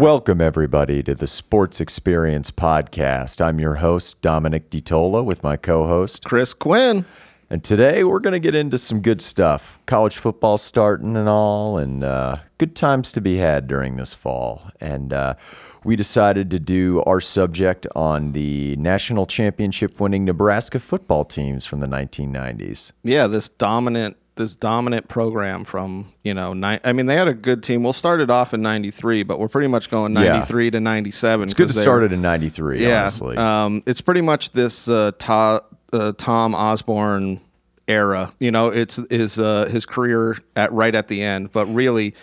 [0.00, 3.44] Welcome, everybody, to the Sports Experience Podcast.
[3.44, 7.04] I'm your host, Dominic DiTolla, with my co host, Chris Quinn.
[7.50, 9.78] And today we're going to get into some good stuff.
[9.84, 14.70] College football starting and all, and uh, good times to be had during this fall.
[14.80, 15.34] And uh,
[15.84, 21.80] we decided to do our subject on the national championship winning Nebraska football teams from
[21.80, 22.92] the 1990s.
[23.04, 27.34] Yeah, this dominant this dominant program from you know ni- I mean they had a
[27.34, 27.82] good team.
[27.82, 30.70] We'll start it off in '93, but we're pretty much going '93 yeah.
[30.70, 31.44] to '97.
[31.44, 32.82] It's good to start it in '93.
[32.82, 33.36] Yeah, honestly.
[33.36, 35.12] Um, it's pretty much this uh,
[35.92, 37.40] uh, Tom Osborne
[37.86, 38.32] era.
[38.38, 42.14] You know, it's is uh, his career at right at the end, but really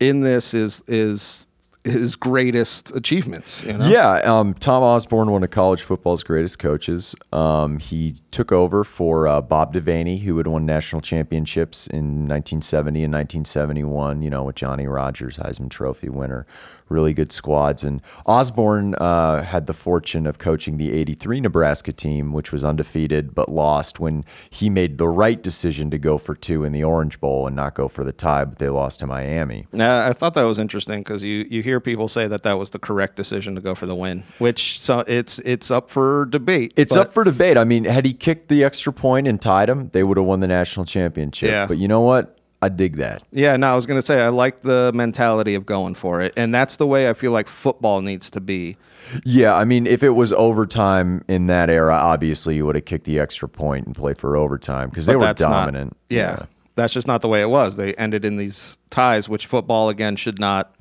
[0.00, 1.46] in this is is
[1.84, 3.64] his greatest achievements.
[3.64, 3.86] You know?
[3.86, 7.14] Yeah, um, Tom Osborne, one of college football's greatest coaches.
[7.32, 13.04] Um, he took over for uh, Bob Devaney, who had won national championships in 1970
[13.04, 14.22] and 1971.
[14.22, 16.46] You know, with Johnny Rodgers, Heisman Trophy winner,
[16.88, 17.84] really good squads.
[17.84, 23.34] And Osborne uh, had the fortune of coaching the 83 Nebraska team, which was undefeated
[23.34, 27.20] but lost when he made the right decision to go for two in the Orange
[27.20, 29.66] Bowl and not go for the tie, but they lost to Miami.
[29.78, 32.78] I thought that was interesting because you, you hear people say that that was the
[32.78, 36.72] correct decision to go for the win, which so it's it's up for debate.
[36.76, 37.56] It's up for debate.
[37.56, 40.40] I mean, had he kicked the extra point and tied them, they would have won
[40.40, 41.50] the national championship.
[41.50, 41.66] Yeah.
[41.66, 42.38] But you know what?
[42.62, 43.24] I dig that.
[43.32, 46.32] Yeah, no, I was going to say I like the mentality of going for it,
[46.36, 48.76] and that's the way I feel like football needs to be.
[49.24, 53.04] Yeah, I mean, if it was overtime in that era, obviously you would have kicked
[53.04, 55.90] the extra point and played for overtime because they were dominant.
[55.90, 56.46] Not, yeah, yeah,
[56.76, 57.74] that's just not the way it was.
[57.74, 60.72] They ended in these ties, which football again should not.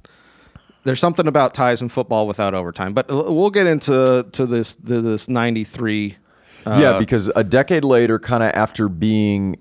[0.84, 5.02] There's something about ties in football without overtime, but we'll get into to this to
[5.02, 6.16] this '93.
[6.64, 9.58] Uh, yeah, because a decade later, kind of after being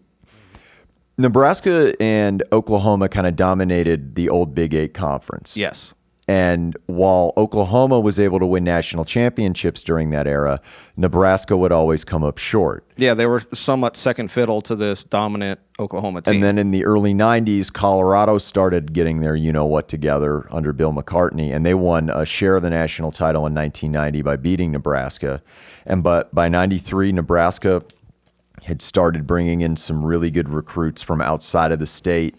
[1.21, 5.57] Nebraska and Oklahoma kind of dominated the old Big Eight conference.
[5.57, 5.95] Yes.
[6.27, 10.61] And while Oklahoma was able to win national championships during that era,
[10.97, 12.87] Nebraska would always come up short.
[12.97, 16.35] Yeah, they were somewhat second fiddle to this dominant Oklahoma team.
[16.35, 20.73] And then in the early 90s, Colorado started getting their you know what together under
[20.73, 24.71] Bill McCartney, and they won a share of the national title in 1990 by beating
[24.71, 25.43] Nebraska.
[25.85, 27.83] And but by 93, Nebraska
[28.71, 32.37] had started bringing in some really good recruits from outside of the state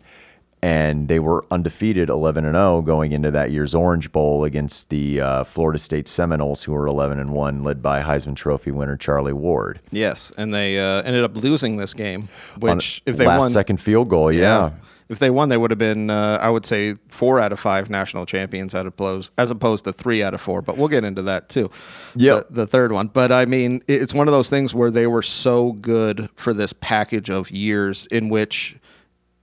[0.63, 5.19] and they were undefeated 11 and 0 going into that year's Orange Bowl against the
[5.19, 9.33] uh, Florida State Seminoles who were 11 and 1 led by Heisman Trophy winner Charlie
[9.33, 9.81] Ward.
[9.91, 13.81] Yes, and they uh, ended up losing this game which if they last won second
[13.81, 14.41] field goal, yeah.
[14.41, 14.71] yeah
[15.11, 17.89] if they won, they would have been, uh, I would say, four out of five
[17.89, 20.61] national champions out of blows, as opposed to three out of four.
[20.61, 21.69] But we'll get into that too.
[22.15, 23.07] Yeah, the, the, third one.
[23.07, 26.71] But I mean, it's one of those things where they were so good for this
[26.71, 28.77] package of years in which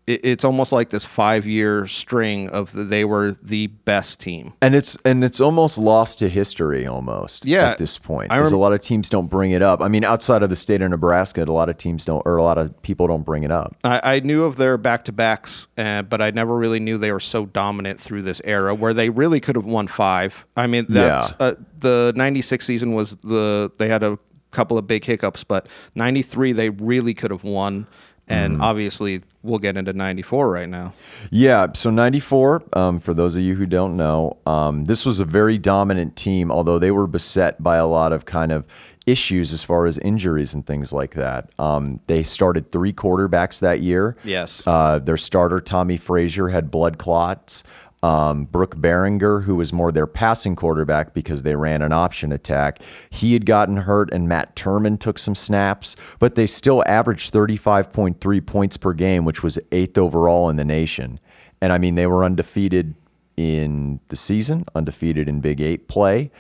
[0.09, 4.55] it, it's almost like this five year string of the, they were the best team.
[4.63, 7.45] And it's and it's almost lost to history almost.
[7.45, 9.83] Yeah, at this point, because rem- a lot of teams don't bring it up.
[9.83, 12.43] I mean, outside of the state of Nebraska, a lot of teams don't, or a
[12.43, 13.77] lot of people don't bring it up.
[13.85, 17.13] I, I knew of their back to backs, uh, but I never really knew they
[17.13, 20.47] were so dominant through this era where they really could have won five.
[20.57, 21.47] I mean, that's yeah.
[21.47, 24.19] uh, the '96 season was the they had a
[24.51, 27.87] couple of big hiccups, but '93 they really could have won
[28.29, 28.63] and mm-hmm.
[28.63, 30.93] obviously we'll get into 94 right now.
[31.31, 35.25] Yeah so 94 um, for those of you who don't know um, this was a
[35.25, 38.67] very dominant team although they were beset by a lot of kind of
[39.09, 41.51] issues as far as injuries and things like that.
[41.59, 44.17] Um, they started three quarterbacks that year.
[44.23, 44.63] Yes.
[44.67, 47.65] Uh, their starter Tommie frazier had blood clots
[48.03, 52.81] um, Brook Berringer, who was more their passing quarterback because they ran an option attack,
[53.11, 58.47] he had gotten hurt, and Matt Turman took some snaps, but they still averaged 35.3
[58.47, 61.19] points per game, which was eighth overall in the nation.
[61.61, 62.95] And I mean, they were undefeated
[63.37, 66.31] in the season, undefeated in Big Eight play.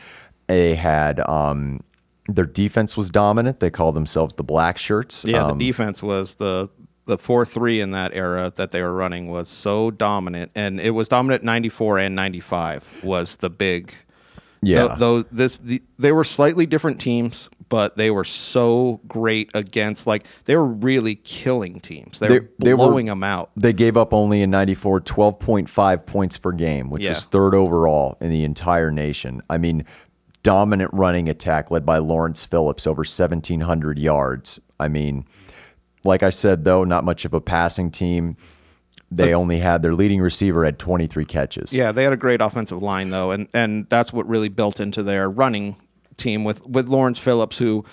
[0.46, 1.80] They had um,
[2.28, 3.60] their defense was dominant.
[3.60, 5.24] They called themselves the Black Shirts.
[5.24, 6.68] Yeah, um, the defense was the
[7.08, 10.90] the four three in that era that they were running was so dominant, and it
[10.90, 13.92] was dominant ninety four and ninety five was the big.
[14.60, 20.06] Yeah, though this the, they were slightly different teams, but they were so great against
[20.06, 22.18] like they were really killing teams.
[22.18, 23.52] They, they were they blowing were, them out.
[23.56, 27.12] They gave up only in 94 12.5 points per game, which yeah.
[27.12, 29.42] is third overall in the entire nation.
[29.48, 29.84] I mean,
[30.42, 34.60] dominant running attack led by Lawrence Phillips over 1700 yards.
[34.80, 35.24] I mean,
[36.04, 38.36] like I said, though, not much of a passing team.
[39.10, 41.72] They only had their leading receiver had 23 catches.
[41.72, 45.02] Yeah, they had a great offensive line though, and and that's what really built into
[45.02, 45.76] their running
[46.18, 47.86] team with with Lawrence Phillips, who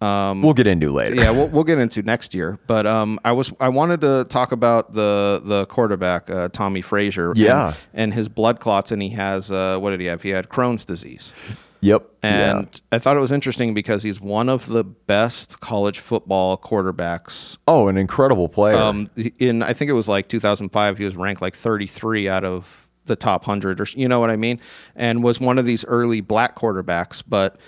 [0.00, 1.14] Um, we'll get into later.
[1.14, 2.58] yeah, we'll, we'll get into next year.
[2.66, 7.34] But um, I was I wanted to talk about the the quarterback uh, Tommie Frazier.
[7.36, 7.66] Yeah.
[7.68, 10.22] and, and his blood clots, and he has uh, what did he have?
[10.22, 11.34] He had Crohn's disease.
[11.82, 12.08] Yep.
[12.22, 12.96] And yeah.
[12.96, 17.58] I thought it was interesting because he's one of the best college football quarterbacks.
[17.66, 18.76] Oh, an incredible player.
[18.76, 22.88] Um, in I think it was like 2005, he was ranked like 33 out of
[23.06, 24.60] the top 100 or you know what I mean,
[24.94, 27.22] and was one of these early black quarterbacks.
[27.26, 27.58] But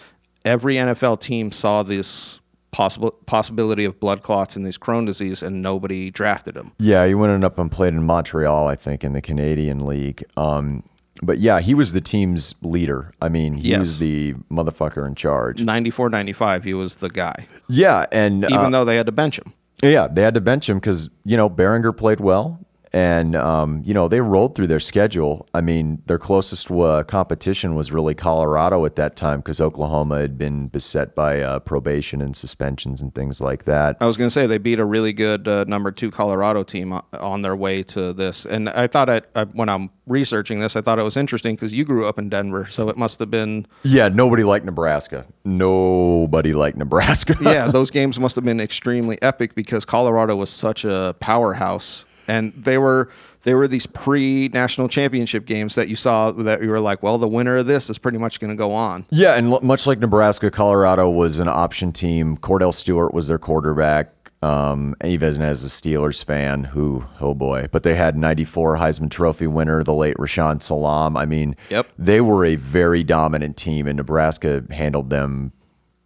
[0.45, 2.41] every NFL team saw this
[2.71, 6.71] possible possibility of blood clots and this Crohn disease, and nobody drafted him.
[6.79, 10.25] yeah, he went up and played in Montreal, I think, in the Canadian League.
[10.37, 10.85] Um,
[11.23, 13.13] but yeah, he was the team's leader.
[13.23, 13.81] I mean, he Yes.
[13.81, 15.63] was the motherfucker in charge.
[15.63, 19.39] 94, 95, he was the guy, Yeah, and even uh, though they had to bench
[19.39, 19.53] him.
[19.83, 22.59] Yeah, they had to bench him because you know Berringer played well,
[22.95, 25.49] and um, you know they rolled through their schedule.
[25.53, 30.39] I mean, their closest uh, competition was really Colorado at that time because Oklahoma had
[30.39, 33.97] been beset by uh, probation and suspensions and things like that.
[34.01, 36.93] I was going to say they beat a really good uh, number two Colorado team
[37.13, 41.01] on their way to this, and I thought I, when I'm researching this, I thought
[41.01, 44.07] it was interesting because you grew up in Denver, so it must have been Yeah,
[44.07, 45.27] nobody liked Nebraska.
[45.45, 47.37] Nobody liked Nebraska.
[47.41, 52.53] yeah, those games must have been extremely epic because Colorado was such a powerhouse, and
[52.57, 53.11] they were
[53.43, 57.19] they were these pre national championship games that you saw that you were like, well,
[57.19, 59.05] the winner of this is pretty much going to go on.
[59.11, 62.37] Yeah, and l- much like Nebraska, Colorado was an option team.
[62.39, 64.11] Kordell Stewart was their quarterback.
[64.43, 69.47] Um, even as a Steelers fan, who oh boy, but they had '94 Heisman Trophy
[69.47, 71.17] winner, the late Rashaan Salaam.
[71.17, 71.87] I mean, Yep.
[71.99, 75.51] they were a very dominant team, and Nebraska handled them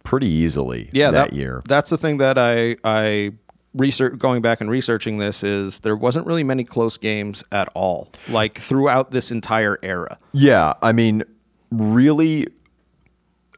[0.05, 0.87] pretty easily.
[0.93, 1.61] yeah, that, year.
[1.67, 3.33] That's the thing that I I
[3.73, 8.09] research going back and researching this is there wasn't really many close games at all,
[8.29, 10.17] like throughout this entire era.
[10.31, 11.23] Yeah, I mean,
[11.71, 12.47] really,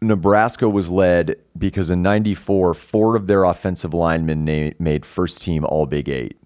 [0.01, 5.63] Nebraska was led because in '94, four of their offensive linemen na- made first team
[5.65, 6.37] All Big Eight,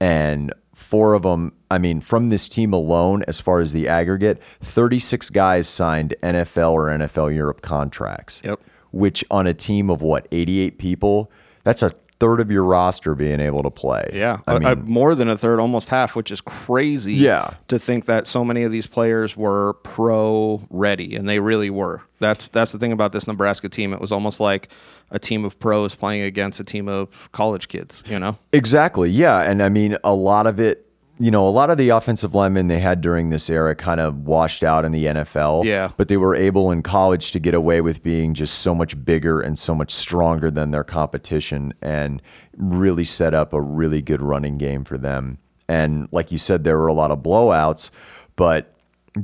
[0.00, 1.52] and four of them.
[1.70, 6.72] I mean, from this team alone, as far as the aggregate, 36 guys signed NFL
[6.72, 8.40] or NFL Europe contracts.
[8.44, 8.60] Yep.
[8.90, 11.30] Which on a team of what 88 people,
[11.62, 14.10] that's a third of your roster being able to play.
[14.12, 17.14] Yeah, I I mean, more than a third, almost half, which is crazy.
[17.14, 17.54] Yeah.
[17.68, 22.02] to think that so many of these players were pro ready, and they really were.
[22.18, 23.92] That's that's the thing about this Nebraska team.
[23.92, 24.68] It was almost like
[25.10, 28.02] a team of pros playing against a team of college kids.
[28.06, 29.08] You know, Exactly.
[29.10, 29.40] Yeah.
[29.40, 30.87] And I mean, a lot of it,
[31.18, 34.26] you know, a lot of the offensive linemen they had during this era kind of
[34.26, 35.64] washed out in the NFL.
[35.64, 35.90] Yeah.
[35.96, 39.40] But they were able in college to get away with being just so much bigger
[39.40, 42.22] and so much stronger than their competition and
[42.56, 45.38] really set up a really good running game for them.
[45.68, 47.90] And like you said, there were a lot of blowouts,
[48.36, 48.74] but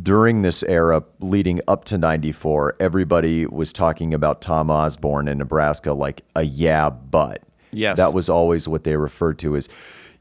[0.03, 5.93] during this era leading up to 94 everybody was talking about tom osborne in nebraska
[5.93, 7.97] like a yeah but Yes.
[7.99, 9.69] that was always what they referred to as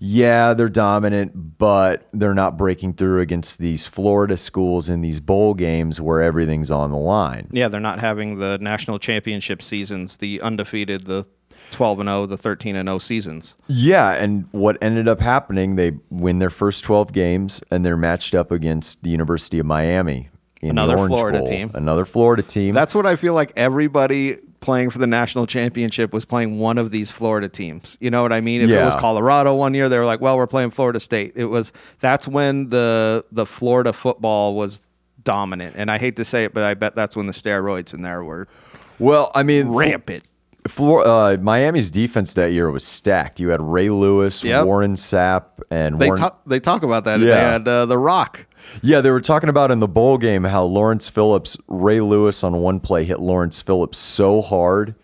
[0.06, 5.54] yeah they're dominant but they're not breaking through against these florida schools in these bowl
[5.54, 10.42] games where everything's on the line yeah, they're not having the national championship seasons, the
[10.42, 11.26] undefeated, the
[11.72, 13.56] twelve and zero, the thirteen and zero seasons.
[13.68, 18.34] Yeah, and what ended up happening, they win their first 12 games and they're matched
[18.36, 20.30] up against the University of Miami.
[20.62, 21.48] In Another the Florida Bowl.
[21.48, 21.72] team.
[21.74, 22.74] Another Florida team.
[22.74, 26.90] That's what I feel like everybody playing for the national championship was playing one of
[26.90, 27.98] these Florida teams.
[28.02, 28.62] You know what I mean?
[28.62, 31.46] If it was Colorado one year, they were like, "Well, we're playing Florida State." It
[31.46, 34.82] was that's when the the Florida football was
[35.24, 35.76] dominant.
[35.78, 38.24] And I hate to say it, but I bet that's when the steroids in there
[38.24, 38.48] were
[39.00, 40.24] well, I mean, rampant.
[40.68, 43.40] Flor- uh, Miami's defense that year was stacked.
[43.40, 44.66] You had Ray Lewis, Yep.
[44.66, 46.20] Warren Sapp, and They Warren.
[46.22, 47.20] talk they talk about that.
[47.20, 48.46] They had uh, the Rock.
[48.82, 52.54] Yeah, they were talking about in the bowl game how Lawrence Phillips, Ray Lewis on
[52.58, 54.96] one play hit Lawrence Phillips so hard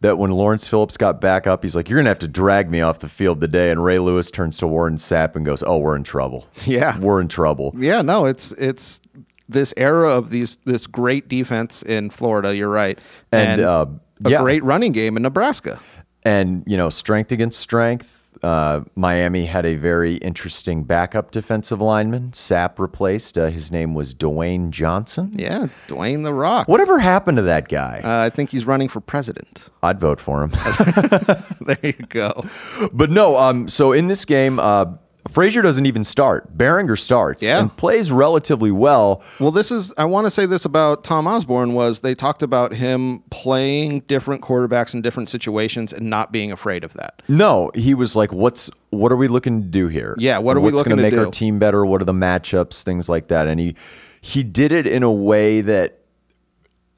[0.00, 2.80] that when Lawrence Phillips got back up, he's like, "You're gonna have to drag me
[2.80, 5.96] off the field today." And Ray Lewis turns to Warren Sapp and goes, "Oh, we're
[5.96, 6.46] in trouble.
[6.66, 6.98] Yeah.
[6.98, 9.00] we're in trouble." Yeah, no, it's it's
[9.48, 12.54] this era of these this great defense in Florida.
[12.54, 12.98] You're right,
[13.32, 13.86] And, uh,
[14.24, 14.42] a yeah.
[14.42, 15.80] great running game in Nebraska.
[16.24, 18.17] And you know, strength against strength.
[18.42, 22.30] Uh, Miami had a very interesting backup defensive lineman.
[22.30, 23.36] Sapp replaced.
[23.38, 25.32] Uh, his name was Dwayne Johnson.
[25.34, 26.68] Yeah, Dwayne the Rock.
[26.68, 28.00] Whatever happened to that guy?
[28.04, 29.68] Uh, I think he's running for president.
[29.82, 30.50] I'd vote for him.
[31.60, 32.44] there you go.
[32.92, 33.36] but no.
[33.38, 33.68] Um.
[33.68, 34.86] So in this game, uh,
[35.30, 36.56] Frazier doesn't even start.
[36.56, 37.60] Berringer starts Yeah.
[37.60, 39.22] and plays relatively well.
[39.38, 42.72] Well, this is I want to say this about Tom Osborne was they talked about
[42.74, 47.22] him playing different quarterbacks in different situations and not being afraid of that.
[47.28, 50.14] No, he was like, "What's what are we looking to do here?
[50.18, 51.84] Yeah, what are we What's looking gonna to make our team better?
[51.86, 52.82] What are the matchups?
[52.82, 53.74] Things like that." And he
[54.20, 55.98] he did it in a way that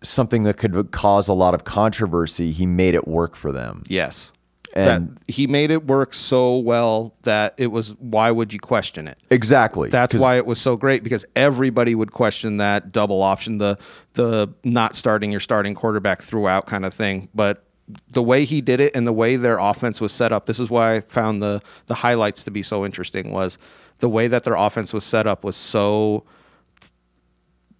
[0.03, 3.83] something that could cause a lot of controversy, he made it work for them.
[3.89, 4.33] Yes.
[4.75, 9.09] And- that he made it work so well that it was why would you question
[9.09, 9.19] it?
[9.31, 9.91] Exactly.
[9.91, 13.79] That's why it was so great because everybody would question that double option, the
[14.15, 17.29] the not starting your starting quarterback throughout kind of thing.
[17.35, 17.65] But
[18.11, 20.71] the way he did it and the way their offense was set up, this is
[20.71, 23.59] why I found the the highlights to be so interesting was
[23.99, 26.25] the way that their offense was set up was so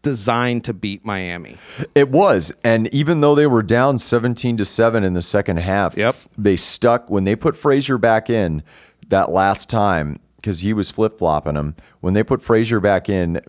[0.03, 1.59] designed to beat Miami.
[1.95, 5.97] It was, and even though they were down seventeen to seven in the second half,
[5.97, 6.17] Yep.
[6.39, 8.63] they stuck when they put Frazier back in
[9.09, 11.75] that last time because he was flip flopping them.
[12.01, 13.41] When they put Frazier back in,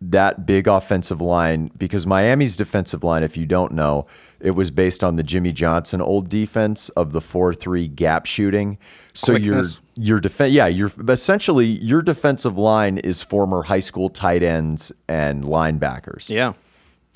[0.00, 4.06] that big offensive line because Miami's defensive line, if you don't know,
[4.42, 8.76] it was based on the Jimmy Johnson old defense of the four three gap shooting.
[9.14, 9.80] So Quickness.
[9.96, 14.92] your your defense, yeah, your essentially your defensive line is former high school tight ends
[15.08, 16.28] and linebackers.
[16.28, 16.54] Yeah.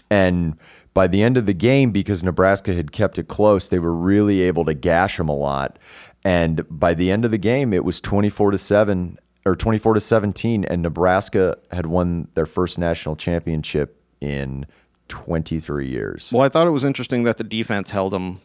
[0.09, 0.56] And
[0.95, 4.42] by the end of the game, because Nebraska had kept it close, they were really
[4.42, 5.78] able to gash them a lot.
[6.25, 10.00] And by the end of the game, it was 24 to 7 or 24 to
[10.00, 14.66] 17 and Nebraska had won their first national championship in
[15.09, 16.31] 23 years.
[16.33, 18.41] Well, I thought it was interesting that the defense held them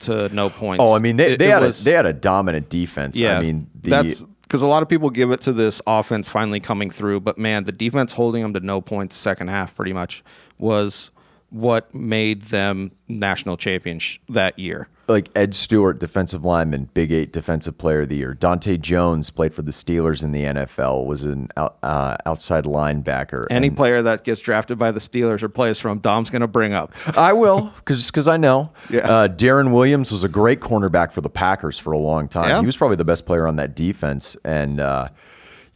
[0.00, 0.82] to no points.
[0.82, 3.18] Oh, I mean, they, It- they it had was- a they had a dominant defense.
[3.18, 6.28] Yeah, I mean, the, that's because a lot of people give it to this offense
[6.28, 9.92] finally coming through, but man, the defense holding them to no points second half pretty
[9.92, 10.22] much
[10.58, 11.10] was
[11.54, 14.88] what made them national champions that year.
[15.06, 18.34] like Ed Stewart, defensive lineman, Big Eight Defensive Player of the Year.
[18.34, 23.46] Donta Jones played for the Steelers in the NFL, was an out, uh, outside linebacker.
[23.50, 26.48] Any and- player that gets drafted by the Steelers or plays from Dom's going to
[26.48, 26.92] bring up.
[27.16, 28.72] I will, because because I know.
[28.90, 29.00] Yeah.
[29.00, 32.48] Uh, Darren Williams was a great cornerback for the Packers for a long time.
[32.48, 32.60] Yeah.
[32.60, 35.08] He was probably the best player on that defense, and uh,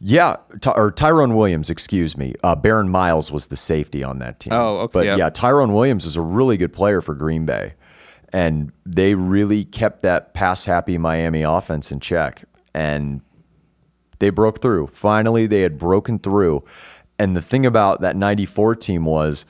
[0.01, 2.33] yeah, Ty- or Tyrone Williams, excuse me.
[2.43, 4.53] Uh, Baron Miles was the safety on that team.
[4.53, 5.15] Oh, okay, But yeah.
[5.17, 7.73] yeah, Tyrone Williams is a really good player for Green Bay,
[8.31, 13.21] and they really kept that pass happy Miami offense in check, and
[14.19, 14.87] they broke through.
[14.87, 16.63] Finally, they had broken through.
[17.17, 19.45] And the thing about that 94 team was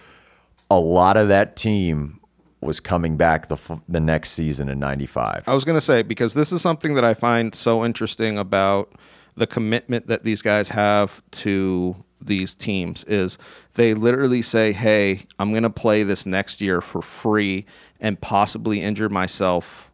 [0.71, 2.19] a lot of that team
[2.61, 5.43] was coming back the, f- the next season in 95.
[5.47, 8.91] I was going to say because this is something that I find so interesting about
[9.35, 13.37] the commitment that these guys have to these teams is
[13.75, 17.65] they literally say, "Hey, I'm going to play this next year for free
[18.01, 19.89] and possibly injure myself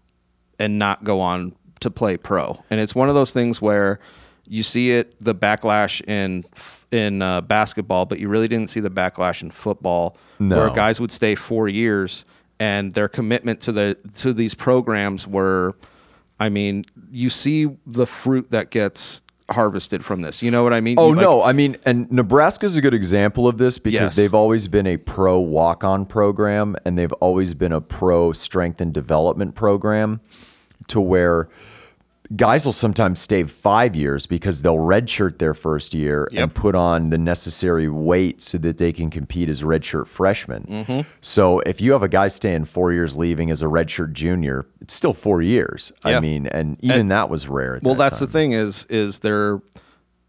[0.59, 3.99] and not go on to play pro." And it's one of those things where
[4.47, 6.45] you see it the backlash in
[6.91, 10.57] in uh, basketball, but you really didn't see the backlash in football No.
[10.57, 12.25] where guys would stay 4 years
[12.59, 15.75] and their commitment to the to these programs were
[16.39, 20.41] I mean, you see the fruit that gets harvested from this.
[20.41, 20.97] You know what I mean?
[20.97, 24.15] Oh like- no, I mean, and Nebraska's a good example of this because Yes.
[24.15, 28.93] they've always been a pro walk-on program and they've always been a pro strength and
[28.93, 30.19] development program
[30.87, 31.47] to where
[32.35, 37.09] guys will sometimes stay 5 years because they'll redshirt their first year and put on
[37.09, 40.63] the necessary weight so that they can compete as redshirt freshmen.
[40.63, 41.01] Mm-hmm.
[41.21, 44.93] So if you have a guy staying 4 years leaving as a redshirt junior, it's
[44.93, 45.91] still 4 years.
[46.03, 47.79] I mean, and even that was rare.
[47.81, 48.27] Well, that that's time.
[48.27, 49.61] the thing is is they're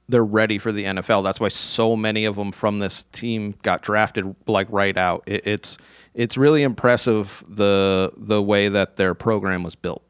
[0.09, 1.25] they're ready for the NFL.
[1.25, 5.25] That's why so many of them from this team got drafted like right out.
[5.27, 5.79] It, it's
[6.15, 10.03] it's really impressive the the way that their program was built.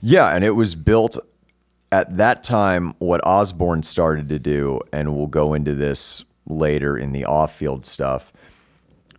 [0.00, 1.18] Yeah, and it was built
[1.94, 2.92] at that time.
[2.98, 8.32] What Osborne started to do, and we'll go into this later in the off-field stuff.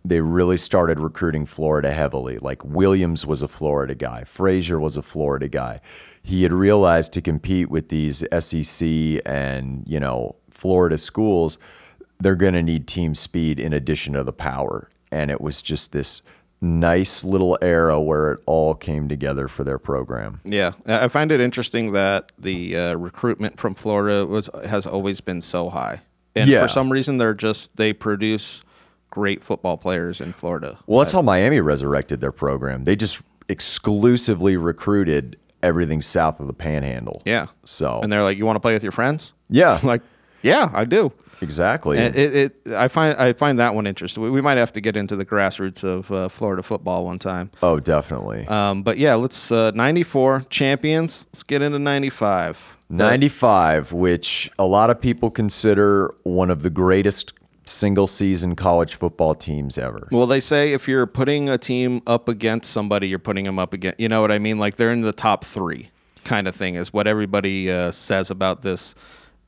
[0.04, 2.36] They really started recruiting Florida heavily.
[2.38, 5.80] Like Williams was a Florida guy, Frazier was a Florida guy.
[6.22, 8.86] He had realized to compete with these SEC
[9.24, 11.56] and you know Florida schools,
[12.18, 14.90] they're going to need team speed in addition to the power.
[15.10, 16.20] And it was just this
[16.60, 20.40] nice little era where it all came together for their program.
[20.44, 25.42] Yeah, I find it interesting that the uh, recruitment from Florida was has always been
[25.42, 26.00] so high,
[26.34, 26.62] and Yeah.
[26.62, 28.62] for some reason they're just they produce
[29.10, 30.78] great football players in Florida.
[30.86, 32.84] Well, that's how Miami resurrected their program.
[32.84, 37.22] They just exclusively recruited everything south of the Panhandle.
[37.24, 37.46] Yeah.
[37.64, 40.02] So And they're like, "You want to play with your friends?" yeah, like,
[40.46, 41.98] "Yeah, I do." exactly.
[41.98, 42.34] And it,
[42.66, 44.22] it, I find I find that one interesting.
[44.22, 47.50] We, we might have to get into the grassroots of uh, Florida football one time.
[47.62, 48.46] oh, definitely.
[48.46, 51.26] Um, but yeah, let's uh, 94 champions.
[51.32, 52.76] Let's get into 95.
[52.88, 57.32] 95, which a lot of people consider one of the greatest
[57.64, 60.06] single season college football teams ever.
[60.12, 63.72] Well, they say if you're putting a team up against somebody, you're putting them up
[63.72, 63.98] against.
[63.98, 64.58] You know what I mean?
[64.58, 65.90] Like they're in the top three,
[66.24, 68.94] kind of thing, is what everybody uh, says about this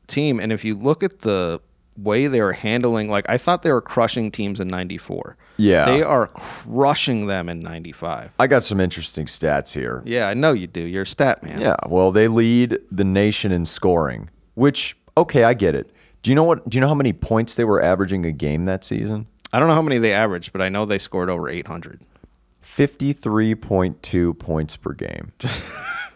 [0.09, 0.41] team.
[0.41, 1.61] And if you look at the
[1.99, 5.37] way they were handling like I thought they were crushing teams in 94.
[5.57, 5.87] Yeah.
[5.87, 8.31] They are crushing them in 95.
[8.39, 10.03] I got some interesting stats here.
[10.05, 10.81] Yeah, I know you do.
[10.81, 11.61] You're a stat man.
[11.61, 15.91] Yeah, well, they lead the nation in scoring, which okay, I get it.
[16.23, 18.65] Do you know what do you know how many points they were averaging a game
[18.67, 19.27] that season?
[19.53, 22.01] I don't know how many they averaged, but I know they scored over 800.
[22.63, 25.33] 53.2 points per game.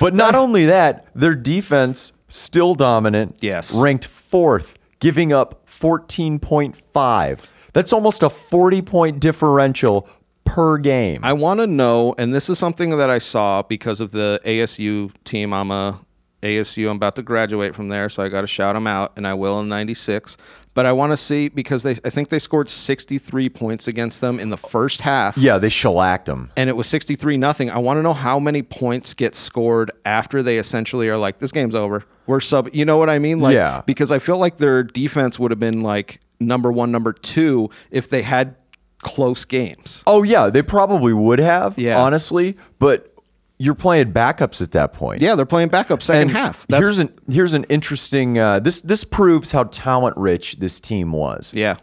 [0.00, 3.36] but not only that, their defense still dominant.
[3.40, 3.72] Yes.
[3.72, 7.40] Ranked 4th, giving up 14.5.
[7.72, 10.08] That's almost a 40 point differential
[10.44, 11.20] per game.
[11.22, 15.12] I want to know, and this is something that I saw because of the ASU
[15.24, 15.52] team.
[15.52, 16.00] I'm a
[16.42, 16.88] ASU.
[16.88, 19.34] I'm about to graduate from there, so I got to shout them out, and I
[19.34, 20.36] will in '96.
[20.74, 24.40] But I want to see because they, I think they scored 63 points against them
[24.40, 25.38] in the first half.
[25.38, 26.50] yeah, they shellacked them.
[26.56, 27.70] and it was 63 nothing.
[27.70, 31.52] I want to know how many points get scored after they essentially are like, this
[31.52, 32.04] game's over.
[32.26, 32.70] We're sub.
[32.72, 33.40] You know what I mean?
[33.40, 33.82] Like, Yeah.
[33.86, 38.10] Because I feel like their defense would have been like number one, number two if
[38.10, 38.56] they had
[38.98, 40.02] close games.
[40.06, 42.00] Oh yeah, they probably would have, Yeah.
[42.00, 43.13] honestly, but
[43.58, 45.22] you're playing backups at that point.
[45.22, 46.66] Yeah, they're playing backups second And half.
[46.68, 51.12] That's, here's an here's an interesting uh, this this proves how talent rich this team
[51.12, 51.52] was.
[51.54, 51.76] yeah.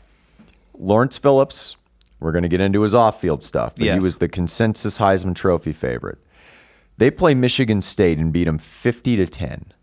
[0.78, 1.76] Lawrence Phillips,
[2.20, 5.74] we're going to get into his off-field stuff, but he was the consensus Heisman Trophy
[5.74, 6.18] favorite.
[6.98, 9.74] They play Michigan State and beat them 50 to 10.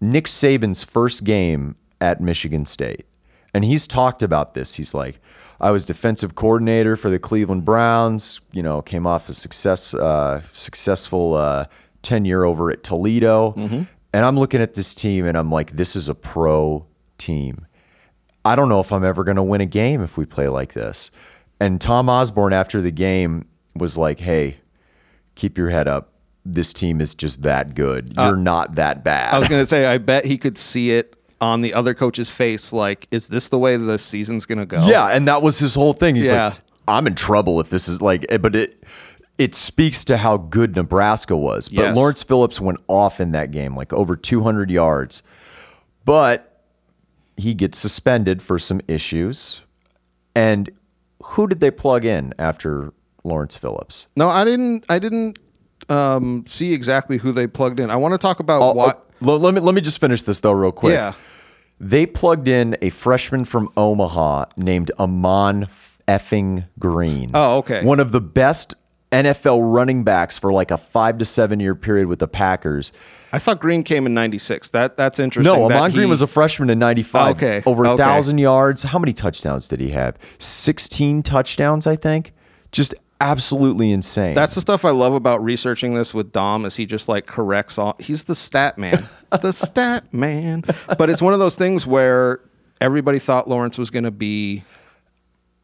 [0.00, 3.06] Nick Saban's first game at Michigan State.
[3.54, 4.74] And he's talked about this.
[4.74, 5.20] He's like,
[5.60, 10.42] I was defensive coordinator for the Cleveland Browns, you know, came off a success uh,
[10.52, 11.64] successful uh,
[12.02, 13.54] tenure over at Toledo.
[14.12, 16.86] And I'm looking at this team and I'm like, this is a pro
[17.18, 17.66] team.
[18.44, 20.72] I don't know if I'm ever going to win a game if we play like
[20.74, 21.10] this.
[21.60, 24.58] And Tom Osborne, after the game, was like, hey,
[25.34, 26.12] keep your head up.
[26.46, 28.14] This team is just that good.
[28.16, 29.34] You're not that bad.
[29.34, 32.30] I was going to say, I bet he could see it on the other coach's
[32.30, 32.72] face.
[32.72, 34.86] Like, is this the way the season's going to go?
[34.88, 36.16] yeah, and that was his whole thing.
[36.16, 36.48] He's Yeah.
[36.48, 38.82] like, I'm in trouble if this is like, eh, but it
[39.36, 41.68] it speaks to how good Nebraska was.
[41.68, 41.96] But Yes.
[41.96, 45.22] Lawrence Phillips went off in that game, like over 200 yards.
[46.04, 46.62] But
[47.36, 49.60] he gets suspended for some issues.
[50.34, 50.70] And
[51.22, 54.06] who did they plug in after Lawrence Phillips?
[54.16, 54.84] No, I didn't.
[54.88, 55.38] I didn't
[55.88, 57.90] um, see exactly who they plugged in.
[57.90, 59.06] I want to talk about Oh, what.
[59.22, 60.94] oh, let, let me let me just finish this though, real quick.
[60.94, 61.12] Yeah.
[61.80, 65.68] They plugged in a freshman from Omaha named Ahman
[66.08, 67.30] effing Green.
[67.34, 67.84] Oh, okay.
[67.84, 68.74] One of the best
[69.12, 72.92] NFL running backs for like a five to seven year period with the Packers.
[73.32, 74.70] I thought Green came in '96.
[74.70, 75.52] That that's interesting.
[75.52, 77.36] No, Ahman Green was a freshman in '95.
[77.36, 78.02] Okay, over a okay.
[78.02, 78.82] thousand yards.
[78.82, 80.16] How many touchdowns did he have?
[80.38, 82.32] Sixteen touchdowns, I think.
[82.72, 84.34] Just absolutely insane.
[84.34, 86.64] That's the stuff I love about researching this with Dom.
[86.64, 87.96] Is he just like corrects all?
[87.98, 89.06] He's the stat man,
[89.42, 90.64] the stat man.
[90.98, 92.40] But it's one of those things where
[92.80, 94.64] everybody thought Lawrence was going to be.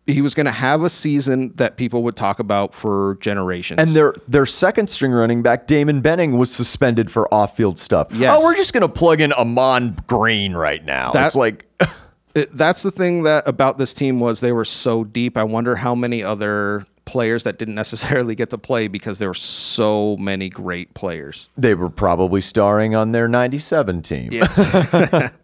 [0.06, 3.80] He was going to have a season that people would talk about for generations.
[3.80, 8.08] And their their second string running back, Damon Benning, was suspended for off field stuff.
[8.12, 8.36] Yes.
[8.38, 11.10] Oh, we're just gonna plug in Ahman Green right now.
[11.12, 11.64] That- it's like
[12.34, 15.38] It- that's the thing that about this team was they were so deep.
[15.38, 19.34] I wonder how many other players that didn't necessarily get to play because there were
[19.34, 21.48] so many great players.
[21.56, 24.28] they were probably starring on their '97 team.
[24.32, 25.30] Yes.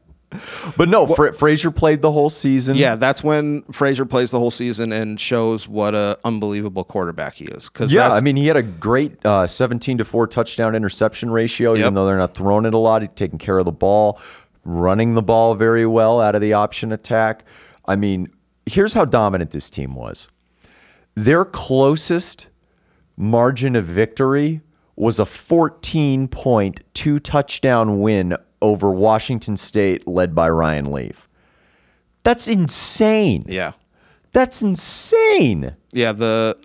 [0.77, 2.77] But no, Fra- Frazier played the whole season.
[2.77, 7.47] yeah, that's when Frazier plays the whole season and shows what a unbelievable quarterback he
[7.47, 7.69] is.
[7.69, 11.71] Because Yeah, I mean, he had a great uh, 17 to 4 touchdown interception ratio,
[11.73, 11.81] Yep.
[11.81, 13.03] even though they're not throwing it a lot.
[13.03, 14.21] He's taking care of the ball,
[14.65, 17.45] running the ball very well out of the option attack.
[17.87, 18.29] I mean,
[18.67, 20.29] here's how dominant this team was
[21.15, 22.47] their closest
[23.17, 24.61] margin of victory
[24.97, 31.29] was a 14 point, two touchdown win over Washington State, led by Ryan Leaf.
[32.23, 33.43] That's insane.
[33.47, 33.73] yeah,
[34.33, 35.75] That's insane.
[35.93, 36.13] yeah.
[36.13, 36.57] The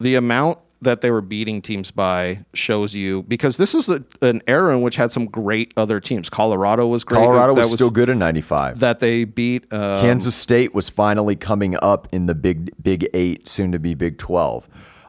[0.00, 4.42] the amount that they were beating teams by shows you because this is a, an
[4.46, 6.28] era in which had some great other teams.
[6.28, 7.18] Colorado was great.
[7.20, 8.80] Colorado That was, still good in 95.
[8.80, 9.66] That they beat.
[9.72, 13.94] Uh, Kansas State was finally coming up in the Big Big Eight, soon to be
[13.94, 14.68] Big Twelve.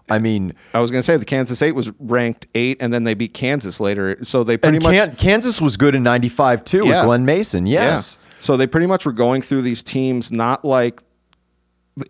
[0.09, 3.03] I mean, I was going to say the Kansas State was ranked eight, and then
[3.03, 4.17] they beat Kansas later.
[4.23, 6.99] So they pretty much Kan- Kansas was good in '95 too Yeah.
[7.01, 7.65] with Glen Mason.
[7.65, 8.23] Yes, Yeah.
[8.39, 11.01] So they pretty much were going through these teams, not like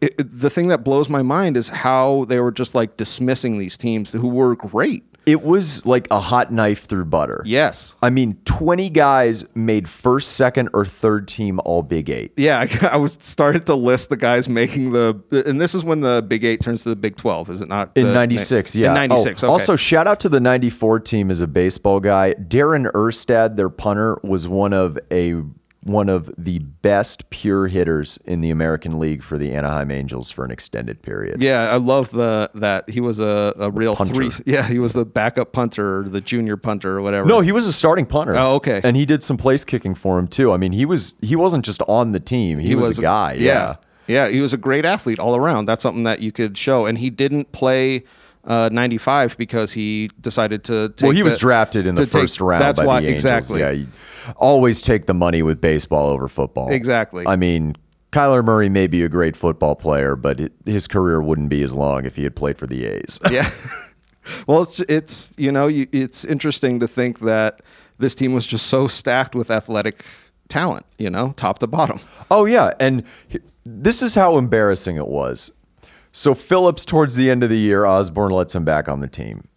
[0.01, 3.57] it, it- the thing that blows my mind is how they were just like dismissing
[3.57, 5.03] these teams who were great.
[5.25, 7.41] it was like a hot knife through butter.
[7.45, 7.95] Yes.
[8.01, 12.31] I mean, 20 guys made first, second, or third team All Big Eight.
[12.37, 15.99] Yeah, I, I was started to list the guys making the, and this is when
[16.01, 17.91] the Big Eight turns to the Big Twelve, is it not?
[17.95, 18.87] In The- '96, yeah.
[18.89, 19.43] In '96.
[19.43, 19.51] Oh, okay.
[19.51, 22.33] Also, shout out to the '94 team as a baseball guy.
[22.33, 25.33] Darin Erstad, their punter, was one of a
[25.87, 30.45] one of the best pure hitters in the American League for the Anaheim Angels for
[30.45, 31.41] an extended period.
[31.41, 34.13] Yeah, I love the that he was a, a real Punter.
[34.13, 34.31] three.
[34.45, 37.27] Yeah, he was the backup punter, or the junior punter, or whatever.
[37.27, 38.35] No, he was a starting punter.
[38.35, 38.81] Oh, okay.
[38.83, 40.51] And he did some place kicking for him too.
[40.51, 43.33] I mean, he was he wasn't just on the team; he, was, a guy.
[43.33, 43.77] Yeah.
[44.07, 45.65] yeah, he was a great athlete all around.
[45.65, 46.85] That's something that you could show.
[46.85, 48.03] And he didn't play
[48.47, 52.41] uh, 95 because he decided to take Well, he was drafted in the take- first
[52.41, 53.59] round That's by why the exactly.
[53.59, 53.83] Yeah,
[54.37, 56.71] always take the money with baseball over football.
[56.71, 57.25] Exactly.
[57.27, 57.75] I mean,
[58.11, 61.75] Kyler Murray may be a great football player, but it, his career wouldn't be as
[61.75, 63.19] long if he had played for the A's.
[63.31, 63.49] yeah.
[64.47, 67.61] well, it's it's you know you, it's interesting to think that
[67.99, 70.05] this team was just so stacked with athletic
[70.47, 70.85] talent.
[70.97, 71.99] You know, top to bottom.
[72.31, 73.03] Oh yeah, and
[73.65, 75.51] this is how embarrassing it was.
[76.17, 79.47] So Phillips, towards the end of the year, Osborne lets him back on the team.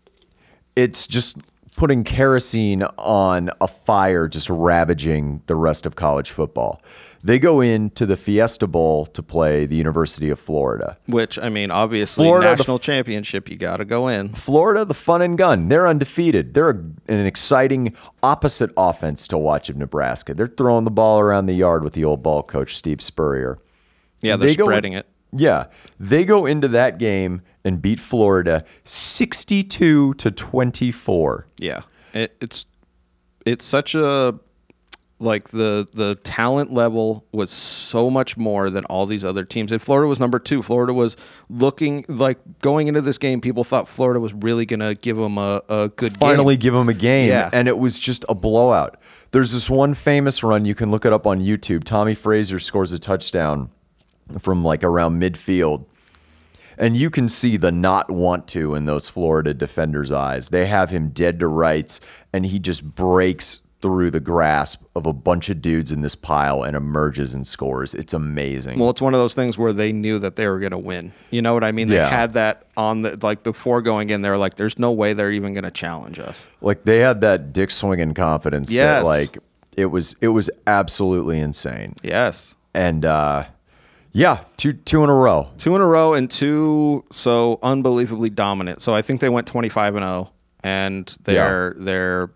[0.77, 1.39] It's just
[1.75, 6.83] putting kerosene on a fire, just ravaging the rest of college football.
[7.25, 10.99] They go into the Fiesta Bowl to play the University of Florida.
[11.07, 14.29] Which I mean, obviously, Florida, the national championship, you got to go in.
[14.35, 15.69] Florida, the fun and gun.
[15.69, 16.53] They're undefeated.
[16.53, 20.35] They're a, an exciting opposite offense to watch of Nebraska.
[20.35, 23.59] They're throwing the ball around the yard with the old ball coach Steve Spurrier.
[24.21, 25.07] Yeah, they're They spreading it.
[25.33, 25.67] Yeah,
[25.99, 31.47] they go into that game and beat Florida 62 to 24.
[31.59, 32.67] Yeah, it, it's
[33.47, 34.35] it's such a
[35.19, 39.71] like the the talent level was so much more than all these other teams.
[39.71, 40.63] And Florida was number two.
[40.63, 41.17] Florida was
[41.51, 43.41] looking like going into this game.
[43.41, 46.61] People thought Florida was really gonna give them a, a good Finally game.
[46.63, 47.51] give them a game Yeah.
[47.53, 48.97] and it was just a blowout.
[49.33, 51.85] There's this one famous run you can look it up on YouTube.
[51.85, 53.71] Tommie Frazier scores a touchdown
[54.39, 55.85] from like around midfield.
[56.79, 60.49] And you can see the not want to in those Florida defenders' eyes.
[60.49, 62.01] They have him dead to rights,
[62.33, 66.63] and he just breaks through the grasp of a bunch of dudes in this pile
[66.63, 67.95] and emerges and scores.
[67.95, 68.79] It's amazing.
[68.79, 71.13] Well, it's one of those things where they knew that they were going to win.
[71.31, 71.89] You know what I mean?
[71.89, 72.09] They Yeah.
[72.11, 74.21] had that on the like before going in.
[74.23, 77.21] They were like, "There's no way they're even going to challenge us." like they had
[77.23, 79.01] that dick swinging confidence Yes.
[79.03, 79.39] that like
[79.77, 81.95] it was it was absolutely insane.
[82.03, 83.45] Yes, And uh
[84.13, 85.49] yeah, two two in a row.
[85.59, 88.83] two in a row and two so unbelievably dominant.
[88.83, 90.31] So I think they went 25 and 0
[90.63, 92.31] and they're they're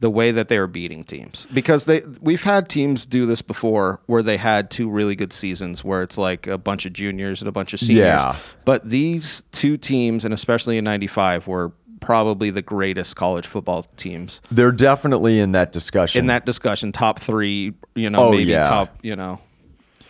[0.00, 4.00] the way that they are beating teams because they we've had teams do this before
[4.06, 7.48] where they had two really good seasons where it's like a bunch of juniors and
[7.48, 8.04] a bunch of seniors.
[8.06, 8.36] Yeah.
[8.64, 14.40] But these two teams and especially in 95 were probably the greatest college football teams
[14.52, 16.20] They're definitely in that discussion.
[16.20, 18.62] in that discussion top 3, you know, Oh, maybe yeah.
[18.68, 19.40] top, you know.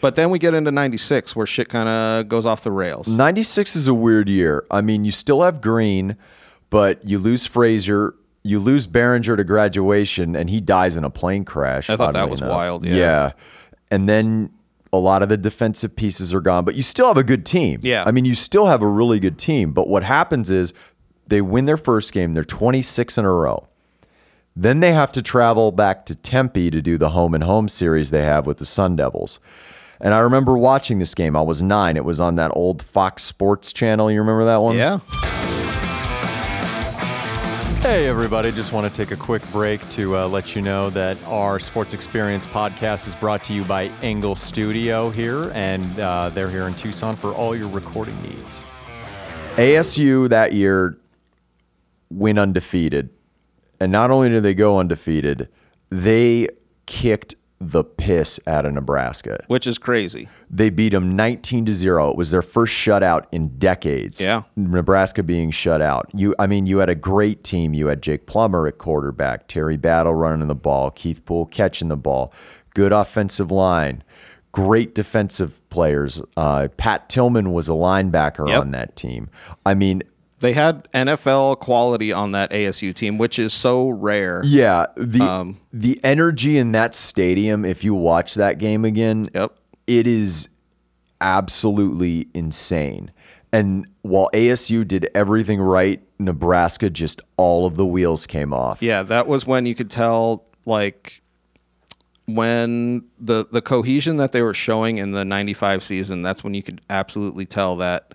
[0.01, 3.09] But then we get into 96 where shit kind of goes off the rails.
[3.09, 4.65] 96 is a weird year.
[4.71, 6.17] I mean, you still have Green,
[6.71, 11.45] but you lose Frazier, you lose Berringer to graduation, and he dies in a plane
[11.45, 11.91] crash.
[11.91, 12.51] I thought that was enough.
[12.51, 13.33] wild, yeah.
[13.91, 14.51] And then
[14.93, 17.81] a lot of the defensive pieces are gone, but you still have a good team.
[17.83, 18.05] Yeah.
[18.07, 20.73] I mean, you still have a really good team, but what happens is
[21.27, 23.67] they win their first game, they're 26 in a row.
[24.57, 28.11] Then they have to travel back to Tempe to do the home and home series
[28.11, 29.39] they have with the Sun Devils.
[30.01, 31.37] And I remember watching this game.
[31.37, 31.97] I was nine.
[31.97, 34.11] It was on that old Fox Sports channel.
[34.11, 34.77] You remember that one?
[34.77, 35.01] Yeah.
[37.81, 38.53] Hey, everybody.
[38.53, 41.95] Just want to take a quick break to uh, let you know that our Sports
[41.95, 46.75] Experience podcast is brought to you by Engle Studio here, and uh, they're here in
[46.75, 48.63] Tucson for all your recording needs.
[49.57, 50.99] ASU that year
[52.11, 53.11] went undefeated.
[53.81, 55.49] And not only did they go undefeated,
[55.91, 56.49] they
[56.87, 59.45] kicked the piss out of Nebraska.
[59.49, 60.29] Which is crazy.
[60.49, 62.11] They beat them 19 to 0.
[62.11, 64.21] It was their first shutout in decades.
[64.21, 64.43] Yeah.
[64.55, 66.09] Nebraska being shut out.
[66.15, 67.75] You I mean, you had a great team.
[67.75, 71.97] You had Jake Plummer at quarterback, Terry Battle running the ball, Keith Poole catching the
[71.97, 72.33] ball,
[72.75, 74.05] good offensive line,
[74.53, 76.21] great defensive players.
[76.37, 78.61] Uh, Pat Tillman was a linebacker Yep.
[78.61, 79.31] on that team.
[79.67, 80.03] I mean,
[80.41, 84.41] They had NFL quality on that ASU team, which is so rare.
[84.45, 89.53] yeah, the Um, the energy in that stadium, if you watch that game again, Yep.
[89.89, 90.49] it is
[91.21, 93.11] absolutely insane.
[93.53, 98.83] And while ASU did everything right, Nebraska just all of the wheels came off.
[98.83, 101.23] Yeah, that was when you could tell like
[102.27, 106.63] when the the cohesion that they were showing in the 95 season, that's when you
[106.63, 108.13] could absolutely tell that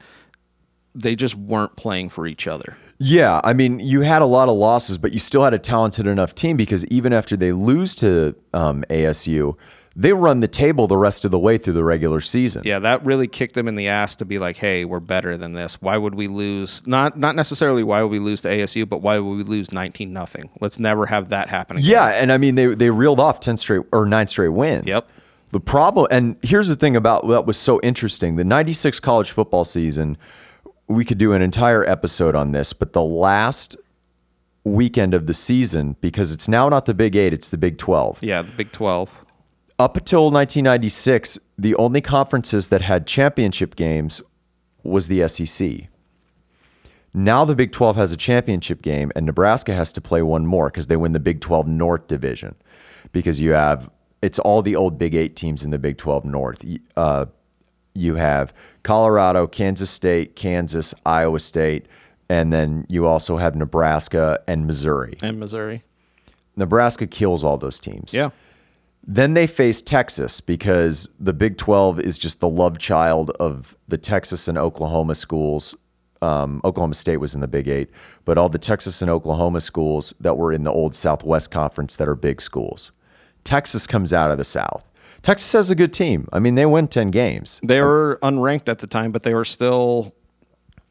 [0.96, 2.78] they just weren't playing for each other.
[3.00, 6.08] Yeah, I mean, you had a lot of losses, but you still had a talented
[6.08, 9.58] enough team because even after they lose to um, ASU,
[9.96, 12.64] they run the table the rest of the way through the regular season.
[12.66, 15.54] Yeah, that really kicked them in the ass to be like, "Hey, we're better than
[15.54, 15.82] this.
[15.82, 16.86] Why would we lose?
[16.88, 20.12] Not not necessarily why would we lose to ASU, but why would we lose 19
[20.12, 20.50] nothing?
[20.62, 23.58] Let's never have that happen again." Yeah, and I mean they they reeled off 10
[23.58, 24.88] straight or 9 straight wins.
[24.88, 25.08] Yep.
[25.52, 28.38] The problem and here's the thing about that was so interesting.
[28.38, 30.18] The 96 college football season,
[30.88, 33.76] we could do an entire episode on this, but the last
[34.64, 38.24] weekend of the season because it's now not the Big 8, it's the Big 12.
[38.24, 39.26] Yeah, the Big 12.
[39.80, 44.22] Up until 1996, the only conferences that had championship games
[44.84, 45.88] was the SEC.
[47.14, 50.70] Now the Big 12 has a championship game, and Nebraska has to play one more
[50.70, 52.56] because they win the Big 12 North Division.
[53.12, 53.90] Because you have,
[54.22, 56.66] it's all the old Big 8 teams in the Big 12 North.
[56.98, 57.26] Uh,
[57.94, 58.54] you have
[58.84, 61.86] Colorado, Kansas State, Kansas, Iowa State,
[62.30, 65.18] and then you also have Nebraska and Missouri.
[65.22, 65.84] And Missouri.
[66.56, 68.14] Nebraska kills all those teams.
[68.14, 68.30] Yeah.
[69.06, 73.98] Then they face Texas because the Big 12 is just the love child of the
[73.98, 75.76] Texas and Oklahoma schools.
[76.22, 77.90] Um, Oklahoma State was in the Big Eight,
[78.24, 82.08] but all the Texas and Oklahoma schools that were in the old Southwest Conference that
[82.08, 82.92] are big schools.
[83.44, 84.90] Texas comes out of the South.
[85.24, 86.28] Texas has a good team.
[86.32, 87.60] I mean, they win 10 games.
[87.64, 90.14] They were unranked at the time, but they were still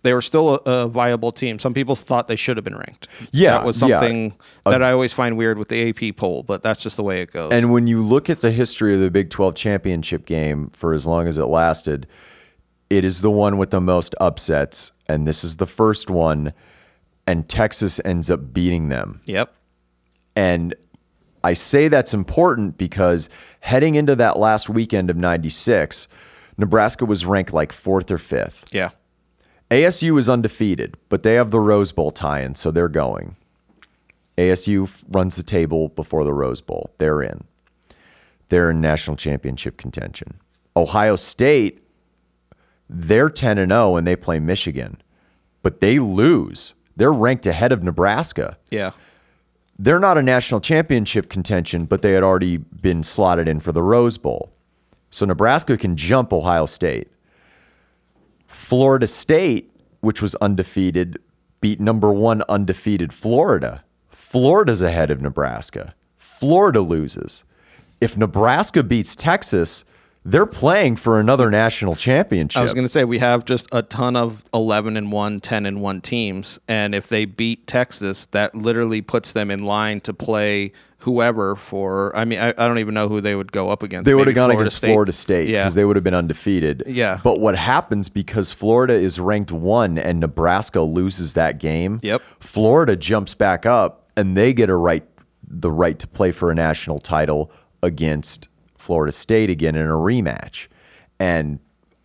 [0.02, 1.60] they were still a, a, viable team.
[1.60, 3.06] Some people thought they should have been ranked.
[3.30, 4.24] Yeah, that was something
[4.66, 4.72] yeah.
[4.72, 7.30] that I always find weird with the AP poll, but that's just the way it
[7.30, 7.52] goes.
[7.52, 11.06] And when you look at the history of the Big 12 championship game for as
[11.06, 12.08] long as it lasted,
[12.90, 16.52] it is the one with the most upsets, and this is the first one,
[17.26, 19.20] and Texas ends up beating them.
[19.26, 19.54] Yep.
[20.34, 20.74] And
[21.44, 23.28] I say that's important because
[23.60, 26.08] heading into that last weekend of 96,
[26.56, 28.64] Nebraska was ranked like fourth or fifth.
[28.72, 28.90] Yeah.
[29.70, 33.36] ASU is undefeated, but they have the Rose Bowl tie in, so they're going.
[34.36, 36.94] ASU runs the table before the Rose Bowl.
[36.98, 37.44] They're in.
[38.48, 40.34] They're in national championship contention.
[40.76, 41.82] Ohio State,
[42.88, 45.00] they're 10 and 0 and they play Michigan,
[45.62, 46.74] but they lose.
[46.96, 48.58] They're ranked ahead of Nebraska.
[48.70, 48.90] Yeah.
[49.82, 53.82] They're not a national championship contention, but they had already been slotted in for the
[53.82, 54.52] Rose Bowl.
[55.10, 57.08] So Nebraska can jump Ohio State.
[58.46, 61.18] Florida State, which was undefeated,
[61.60, 63.82] beat number one undefeated Florida.
[64.08, 65.96] Florida's ahead of Nebraska.
[66.16, 67.42] Florida loses.
[68.00, 69.82] If Nebraska beats Texas,
[70.24, 72.60] they're playing for another national championship.
[72.60, 75.66] I was going to say we have just a ton of 11 and 1, 10
[75.66, 80.14] and 1 teams and if they beat Texas, that literally puts them in line to
[80.14, 83.82] play whoever for I mean I, I don't even know who they would go up
[83.82, 84.04] against.
[84.04, 84.86] They would have gone Florida against State.
[84.86, 85.80] Florida State because yeah.
[85.80, 86.84] they would have been undefeated.
[86.86, 87.18] Yeah.
[87.24, 91.98] But what happens because Florida is ranked 1 and Nebraska loses that game?
[92.02, 92.22] Yep.
[92.38, 95.04] Florida jumps back up and they get a right
[95.44, 97.50] the right to play for a national title
[97.82, 98.48] against
[98.82, 100.66] Florida State again in a rematch.
[101.18, 101.60] And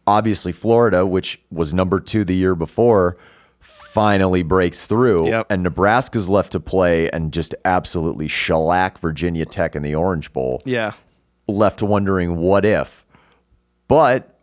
[0.05, 3.17] obviously, Florida, which was number two the year before,
[3.59, 5.27] finally breaks through.
[5.27, 5.47] Yep.
[5.49, 10.61] And Nebraska's left to play and just absolutely shellac Virginia Tech in the Orange Bowl.
[10.65, 10.91] Yeah.
[11.47, 13.05] Left wondering what if.
[13.87, 14.37] But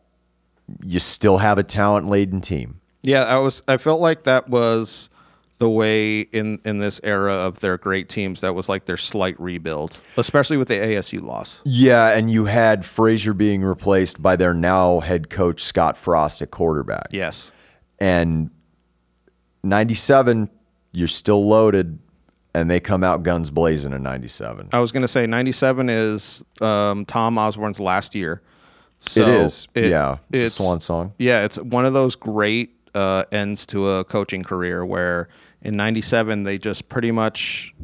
[0.85, 2.81] you still have a talent laden team.
[3.03, 5.11] Yeah, I was I felt like that was
[5.59, 9.39] the way in in this era of their great teams that was like their slight
[9.41, 11.61] rebuild, especially with the ASU loss.
[11.65, 16.51] Yeah, and you had Frazier being replaced by their now head coach Scott Frost at
[16.51, 17.09] quarterback.
[17.11, 17.53] Yes.
[17.99, 18.51] And
[19.63, 20.51] 97
[20.95, 21.99] you're still loaded
[22.55, 24.69] and they come out guns blazing in 97.
[24.73, 28.43] I was going to say 97 is um, Tom Osborne's last year.
[29.01, 29.69] So it is.
[29.75, 30.19] It, yeah.
[30.31, 31.13] It's, it's, a swan song.
[31.19, 35.29] Yeah, it's one of those great uh, ends to a coaching career where
[35.65, 37.75] in 97 they just pretty much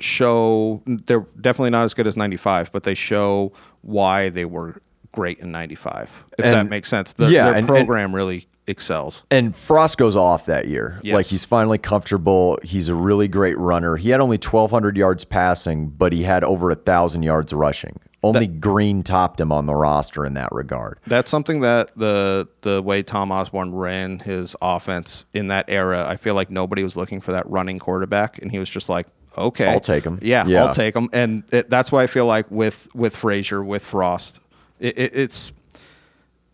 [0.00, 5.38] show they're definitely not as good as 95 but they show why they were great
[5.38, 7.12] in 95 if and, that makes sense.
[7.12, 11.14] The, yeah, their and, program and, really excels and frost goes off that year yes.
[11.14, 15.88] like he's finally comfortable he's a really great runner he had only 1200 yards passing
[15.88, 19.74] but he had over a thousand yards rushing only that, Green topped him on the
[19.74, 20.98] roster in that regard.
[21.06, 26.16] That's something that the the way Tom Osborne ran his offense in that era, I
[26.16, 29.66] feel like nobody was looking for that running quarterback, and he was just like, okay,
[29.66, 30.20] I'll take him.
[30.22, 30.64] Yeah, yeah.
[30.64, 34.38] I'll take him, and it, that's why I feel like with with Frazier, with Frost,
[34.78, 35.52] it, it, it's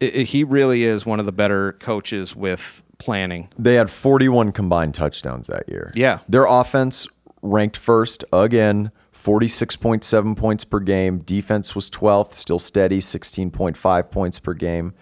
[0.01, 3.49] he really is one of the better coaches with planning.
[3.59, 5.91] They had 41 combined touchdowns that year.
[5.95, 7.07] Yeah, their offense
[7.43, 11.19] ranked first again 46.7 points per game.
[11.19, 14.95] Defense was 12th, still steady, 16.5 points per game.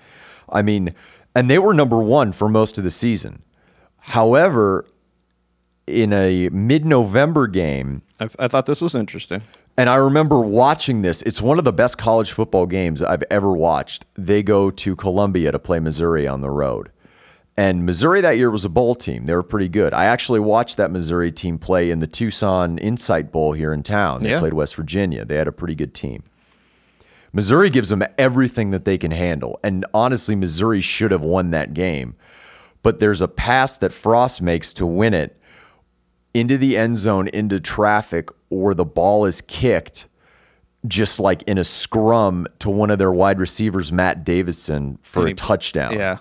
[0.49, 0.95] I mean,
[1.35, 3.43] and they were number one for most of the season.
[3.99, 4.87] However,
[5.87, 9.43] in a mid November game, I, I thought this was interesting.
[9.77, 11.21] And I remember watching this.
[11.23, 14.07] It's one of the best college football games I've ever watched.
[14.15, 16.91] They go to Columbia to play Missouri on the road.
[17.59, 19.27] And Missouri that year was a bowl team.
[19.27, 19.93] They were pretty good.
[19.95, 24.21] I actually watched that Missouri team play in the Tucson Insight Bowl here in town.
[24.21, 24.41] They Yeah.
[24.41, 25.25] played West Virginia.
[25.25, 26.23] They had a pretty good team.
[27.33, 29.59] Missouri gives them everything that they can handle.
[29.63, 32.15] And honestly, Missouri should have won that game.
[32.83, 35.37] But there's a pass that Frost makes to win it
[36.37, 40.07] into the end zone, into traffic, or the ball is kicked
[40.87, 45.31] just like in a scrum to one of their wide receivers, Matt Davidson, for And
[45.31, 45.95] a touchdown.
[45.95, 46.19] Yeah.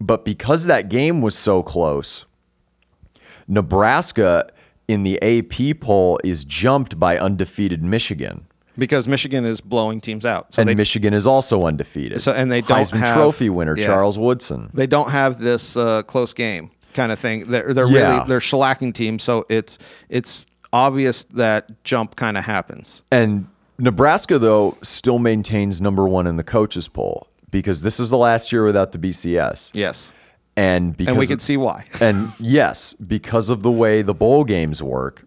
[0.00, 2.26] But because that game was so close,
[3.46, 4.50] Nebraska
[4.88, 8.44] in the AP poll is jumped by undefeated Michigan.
[8.76, 10.54] Because Michigan is blowing teams out.
[10.54, 12.20] So and they Michigan is also undefeated.
[12.20, 13.86] So- and they don't Heisman have- Trophy winner yeah.
[13.86, 14.70] Charles Woodson.
[14.74, 17.44] they don't have this uh, close game kind of thing.
[17.48, 18.14] They're they're Yeah.
[18.16, 23.02] really they're shellacking teams, so it's it's obvious that jump kind of happens.
[23.12, 23.46] And
[23.78, 28.50] Nebraska though still maintains number one in the coaches poll because this is the last
[28.52, 29.70] year without the BCS.
[29.72, 30.12] Yes,
[30.56, 31.84] And because and we can see why.
[32.00, 35.24] and yes, because of the way the bowl games work,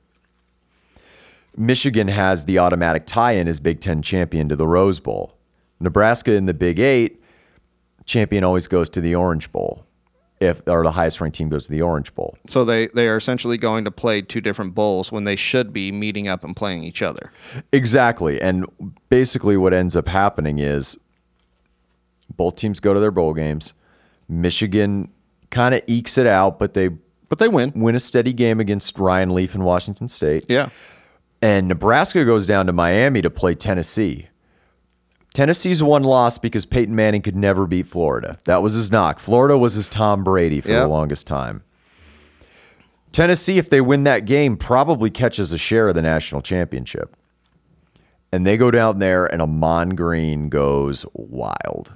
[1.57, 5.33] Michigan has the automatic tie-in as Big Ten champion to the Rose Bowl.
[5.79, 7.23] Nebraska in the Big Eight,
[8.05, 9.83] champion always goes to the Orange Bowl.
[10.41, 12.35] If or the highest ranked team goes to the Orange Bowl.
[12.47, 15.91] So they they are essentially going to play two different bowls when they should be
[15.91, 17.31] meeting up and playing each other.
[17.71, 18.41] Exactly.
[18.41, 18.65] And
[19.09, 20.97] basically what ends up happening is
[22.35, 23.73] both teams go to their bowl games.
[24.27, 25.09] Michigan
[25.51, 26.89] kind of ekes it out, but they
[27.29, 27.71] But they win.
[27.75, 30.45] win a steady game against Ryan Leaf and Washington State.
[30.49, 30.69] Yeah.
[31.41, 34.27] And Nebraska goes down to Miami to play Tennessee.
[35.33, 38.37] Tennessee's one loss because Peyton Manning could never beat Florida.
[38.45, 39.19] That was his knock.
[39.19, 41.63] Florida was his Tom Brady for the longest time.
[43.11, 47.15] Tennessee, if they win that game, probably catches a share of the national championship.
[48.31, 51.91] And they go down there, and Ahman Green goes wild.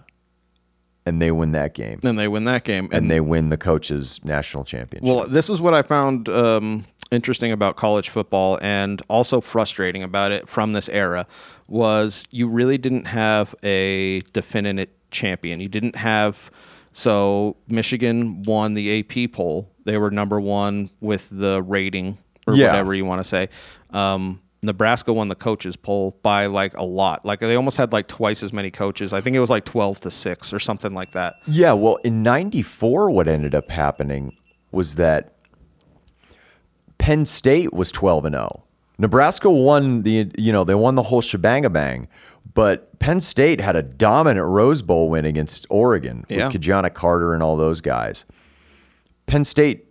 [1.05, 1.99] And they win that game.
[2.01, 2.89] Then they win that game.
[2.91, 5.07] And they win the coaches' national championship.
[5.07, 10.31] Well, this is what I found um, interesting about college football and also frustrating about
[10.31, 11.25] it from this era
[11.67, 15.59] was you really didn't have a definitive champion.
[15.59, 16.49] You didn't have
[16.93, 19.69] so Michigan won the AP poll.
[19.85, 22.67] They were number one with the rating or Yeah.
[22.67, 23.49] whatever you want to say.
[23.91, 27.23] Um, Nebraska won the coaches poll by like a lot.
[27.25, 29.13] Like they almost had like twice as many coaches.
[29.13, 31.35] I think it was like 12 to 6 or something like that.
[31.45, 34.35] Yeah, well, in 94, what ended up happening
[34.71, 35.34] was that
[37.05, 38.63] Penn State was 12 and 0.
[38.97, 42.07] Nebraska won the, you know, they won the whole shebang bang,
[42.55, 46.45] but Penn State had a dominant Rose Bowl win against Oregon Yeah.
[46.45, 48.25] with Ki-Jana Carter and all those guys.
[49.27, 49.85] Penn State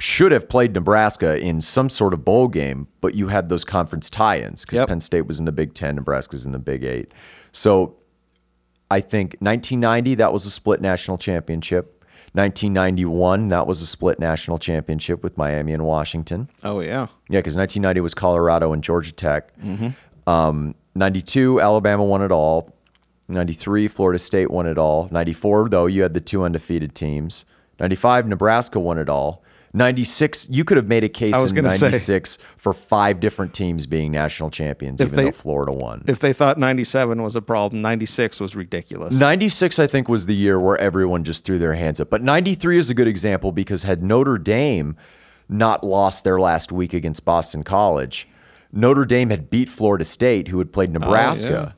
[0.00, 4.10] should have played Nebraska in some sort of bowl game, but you had those conference
[4.10, 4.88] tie-ins because Yep.
[4.88, 7.12] Penn State was in the Big Ten, Nebraska's in the Big Eight.
[7.52, 7.94] So
[8.90, 12.01] I think 1990 that was a split national championship.
[12.34, 16.48] 1991 that was a split national championship with Miami and Washington.
[16.64, 17.06] Oh yeah.
[17.28, 19.52] Yeah, because 1990 was Colorado and Georgia Tech.
[20.26, 22.72] Um, 92 Alabama won it all.
[23.28, 25.08] 93 Florida State won it all.
[25.10, 27.44] 94 though you had the two undefeated teams.
[27.80, 29.42] 95 Nebraska won it all.
[29.74, 31.86] 96 you could have made a case I was in gonna say.
[31.86, 36.04] 96 for five different teams being national champions, even they- though Florida won.
[36.06, 39.14] If they thought 97 was a problem, 96 was ridiculous.
[39.14, 42.10] 96, I think, was the year where everyone just threw their hands up.
[42.10, 44.96] But 93 is a good example because had Notre Dame
[45.48, 48.28] not lost their last week against Boston College,
[48.72, 51.76] Notre Dame had beat Florida State, who had played oh, Nebraska.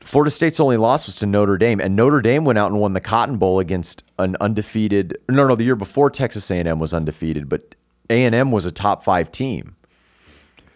[0.00, 2.94] Florida State's only loss was to Notre Dame, and Notre Dame went out and won
[2.94, 5.16] the Cotton Bowl against an undefeated.
[5.28, 7.74] No, no, the year before Texas A&M was undefeated, but
[8.08, 9.76] A&M was a top five team.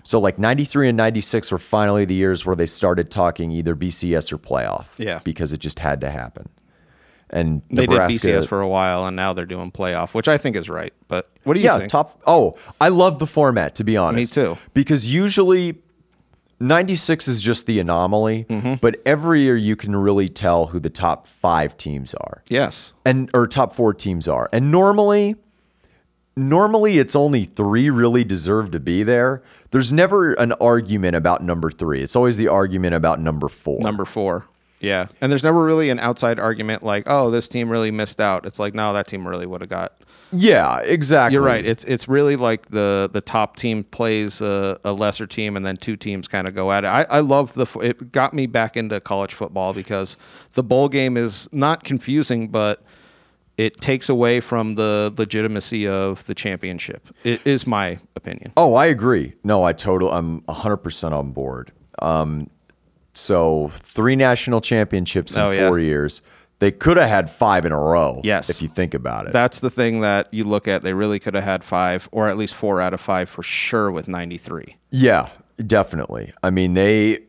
[0.02, 4.30] So like 93 and 96 were finally the years where they started talking either BCS
[4.32, 4.86] or playoff.
[4.98, 5.20] Yeah.
[5.24, 6.50] Because it just had to happen.
[7.30, 10.36] And They Nebraska, did BCS for a while, and now they're doing playoff, which I
[10.36, 10.92] think is right.
[11.08, 11.90] But what do you yeah, think?
[11.90, 12.20] top.
[12.26, 14.36] Oh, I love the format to be honest.
[14.36, 14.58] Me too.
[14.74, 15.82] Because usually
[16.60, 18.74] 96 is just the anomaly, Mm-hmm.
[18.80, 22.42] but every year you can really tell who the top 5 teams are.
[22.48, 22.92] Yes.
[23.04, 24.48] And or top 4 teams are.
[24.52, 25.36] And normally
[26.36, 29.42] normally it's only 3 really deserve to be there.
[29.70, 32.02] There's never an argument about number 3.
[32.02, 33.80] It's always the argument about number 4.
[33.82, 34.46] Number four.
[34.80, 35.06] Yeah.
[35.20, 38.44] And there's never really an outside argument like, oh, this team really missed out.
[38.44, 39.94] It's like, no, that team really would have got.
[40.32, 41.34] yeah, exactly.
[41.34, 41.64] You're right.
[41.64, 45.76] It's it's really like the the top team plays a, a lesser team, and then
[45.76, 46.88] two teams kind of go at it.
[46.88, 47.66] I, I love the.
[47.80, 50.16] It got me back into college football because
[50.54, 52.82] the bowl game is not confusing, but
[53.56, 57.08] it takes away from the legitimacy of the championship.
[57.22, 58.52] It is my opinion.
[58.56, 59.34] Oh, I agree.
[59.44, 60.10] No, I total.
[60.10, 61.70] I'm 100 percent on board.
[62.00, 62.48] Um,
[63.14, 65.68] so three national championships in Oh, yeah.
[65.68, 66.20] four years.
[66.60, 68.20] They could have had five in a row.
[68.24, 68.48] Yes.
[68.48, 69.32] if you think about it.
[69.32, 70.82] That's the thing that you look at.
[70.82, 73.90] They really could have had five, or at least four out of five for sure
[73.90, 74.76] with 93.
[74.90, 75.26] yeah,
[75.66, 76.32] definitely.
[76.42, 77.20] I mean, they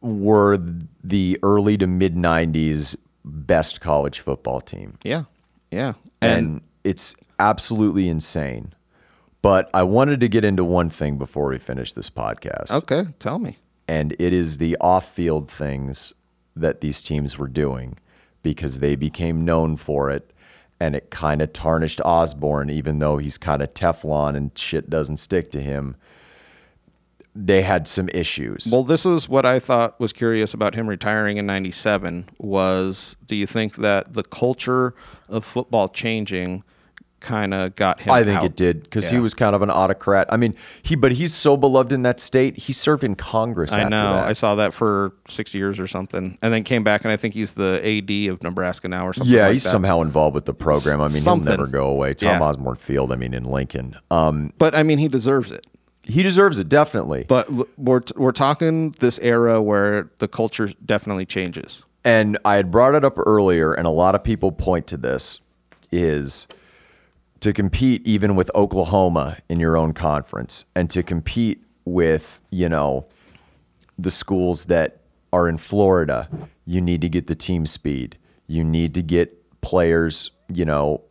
[0.00, 0.58] were
[1.02, 4.96] the early to mid 90s best college football team.
[5.02, 5.24] Yeah.
[5.70, 5.94] Yeah.
[6.22, 8.72] and, it's absolutely insane.
[9.42, 13.38] But I wanted to get into one thing before we finish this podcast, okay, tell
[13.38, 13.58] me.
[13.88, 16.12] And it is the off-field things
[16.54, 17.96] that these teams were doing
[18.42, 20.30] because they became known for it,
[20.78, 25.16] and it kind of tarnished Osborne, even though he's kind of Teflon and shit doesn't
[25.16, 25.96] stick to him.
[27.34, 28.68] They had some issues.
[28.72, 33.36] Well, this is what I thought was curious about him retiring in 97 was do
[33.36, 34.94] you think that the culture
[35.28, 36.64] of football changing
[37.20, 38.44] kind of got him I think out?
[38.44, 40.26] it did because he was kind of an autocrat.
[40.32, 42.56] I mean, he but he's so beloved in that state.
[42.56, 43.72] He served in Congress.
[43.72, 44.12] I after know.
[44.14, 44.24] that.
[44.28, 47.34] I saw that for six years or something, and then came back, and I think
[47.34, 49.32] he's the AD of Nebraska now or something.
[49.34, 49.70] Yeah, like he's that.
[49.70, 51.00] somehow involved with the program.
[51.00, 51.48] I mean, Something.
[51.50, 52.14] he'll never go away.
[52.14, 52.40] Tom Yeah.
[52.42, 53.96] Osborne Field, I mean, in Lincoln.
[54.10, 55.66] Um, But I mean, he deserves it.
[56.04, 57.24] he deserves it, definitely.
[57.28, 61.82] But l- we're we're talking this era where the culture definitely changes.
[62.04, 65.40] and I had brought it up earlier, and a lot of people point to this,
[65.90, 66.46] is
[67.40, 73.06] to compete even with Oklahoma in your own conference and to compete with, you know,
[73.98, 75.00] the schools that
[75.32, 76.28] are in Florida,
[76.66, 78.16] you need to get the team speed.
[78.46, 81.02] You need to get players, you know,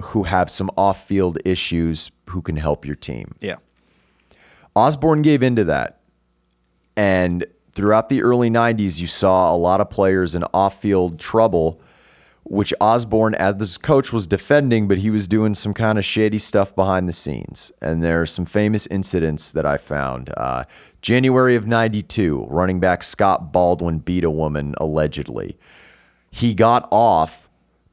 [0.00, 3.34] who have some off field issues who can help your team.
[3.40, 3.56] Yeah.
[4.74, 6.00] Osborne gave into that.
[6.96, 11.80] And throughout the early 90s, you saw a lot of players in off field trouble,
[12.44, 16.38] which Osborne, as this coach, was defending, but he was doing some kind of shady
[16.38, 17.72] stuff behind the scenes.
[17.80, 20.32] And there are some famous incidents that I found.
[20.36, 20.64] Uh,
[21.02, 25.56] January of 92, running back Scott Baldwin beat a woman allegedly.
[26.30, 27.48] He got off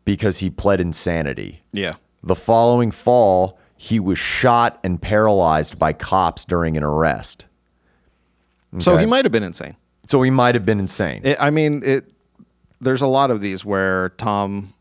[0.06, 1.62] because he pled insanity.
[1.72, 1.94] Yeah.
[2.24, 7.46] The following fall, he was shot and paralyzed by cops during an arrest.
[8.78, 9.76] So he might have been insane.
[10.10, 11.22] So he might have been insane.
[11.24, 12.12] It, I mean, it.
[12.82, 14.74] There's a lot of these where Tom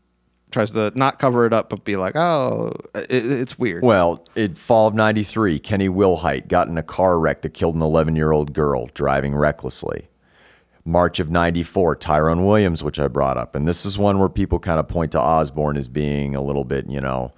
[0.51, 4.55] tries to not cover it up, but be like, "Oh, it, it's weird." well, in
[4.55, 8.31] fall of 93, Kenny Wilhite got in a car wreck that killed an 11 year
[8.31, 10.07] old girl driving recklessly.
[10.85, 13.53] March of 94, Tyrone Williams, which I brought up.
[13.53, 16.63] And this is one where people kind of point to Osborne as being a little
[16.63, 17.31] bit, you know,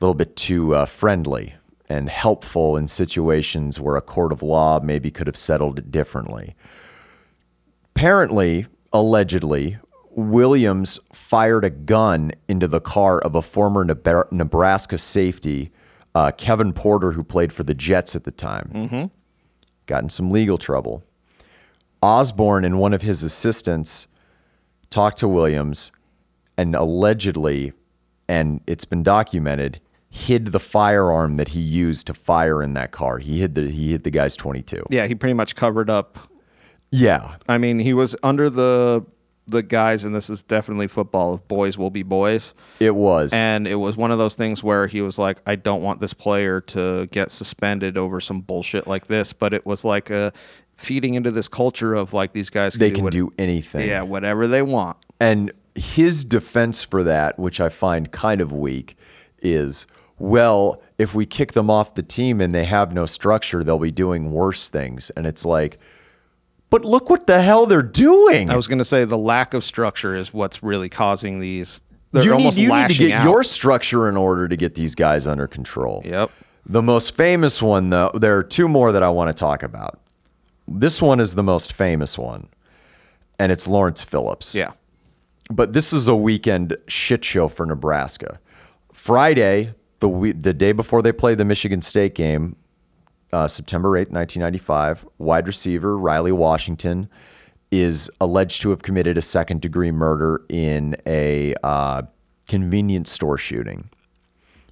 [0.00, 1.54] a little bit too uh, friendly
[1.88, 6.54] and helpful in situations where a court of law maybe could have settled it differently.
[7.94, 9.76] Apparently, allegedly,
[10.10, 15.70] Williams fired a gun into the car of a former Nebraska safety,
[16.14, 18.70] uh, Kevin Porter, who played for the Jets at the time.
[18.72, 19.04] Mm-hmm.
[19.86, 21.02] Got in some legal trouble.
[22.00, 24.06] Osborne and one of his assistants
[24.90, 25.90] talked to Williams
[26.56, 27.72] and allegedly,
[28.28, 33.18] and it's been documented, hid the firearm that he used to fire in that car.
[33.18, 34.86] He hid the he hid the guy's 22.
[34.90, 36.18] yeah, he pretty much covered up.
[36.96, 37.36] Yeah.
[37.48, 39.04] I mean, he was under the
[39.46, 41.34] the guys, and this is definitely football.
[41.34, 43.32] Of boys will be boys, It was.
[43.34, 46.14] and it was one of those things where he was like, "I don't want this
[46.14, 50.32] player to get suspended over some bullshit like this," but it was like a
[50.76, 52.72] feeding into this culture of like these guys.
[52.74, 53.86] Can they do can what- do anything.
[53.86, 54.96] yeah, whatever they want.
[55.20, 58.96] And his defense for that, which I find kind of weak,
[59.42, 59.86] is
[60.18, 63.90] well, if we kick them off the team and they have no structure, they'll be
[63.90, 65.10] doing worse things.
[65.10, 65.78] And it's like,
[66.74, 68.50] but look what the hell they're doing.
[68.50, 71.80] I was going to say the lack of structure is what's really causing these.
[72.10, 73.24] They're you need, almost you need to lashing get out.
[73.24, 76.02] your structure in order to get these guys under control.
[76.04, 76.32] Yep.
[76.66, 80.00] The most famous one, though, there are two more that I want to talk about.
[80.66, 82.48] This one is the most famous one,
[83.38, 84.54] and it's Lawrence Phillips.
[84.56, 84.72] Yeah.
[85.50, 88.40] but this is a weekend shit show for Nebraska.
[88.92, 92.56] Friday, the we- the day before they played the Michigan State game,
[93.34, 97.08] uh, September eighth, 1995, wide receiver Riley Washington
[97.70, 102.02] is alleged to have committed a second degree murder in a uh,
[102.46, 103.90] convenience store shooting.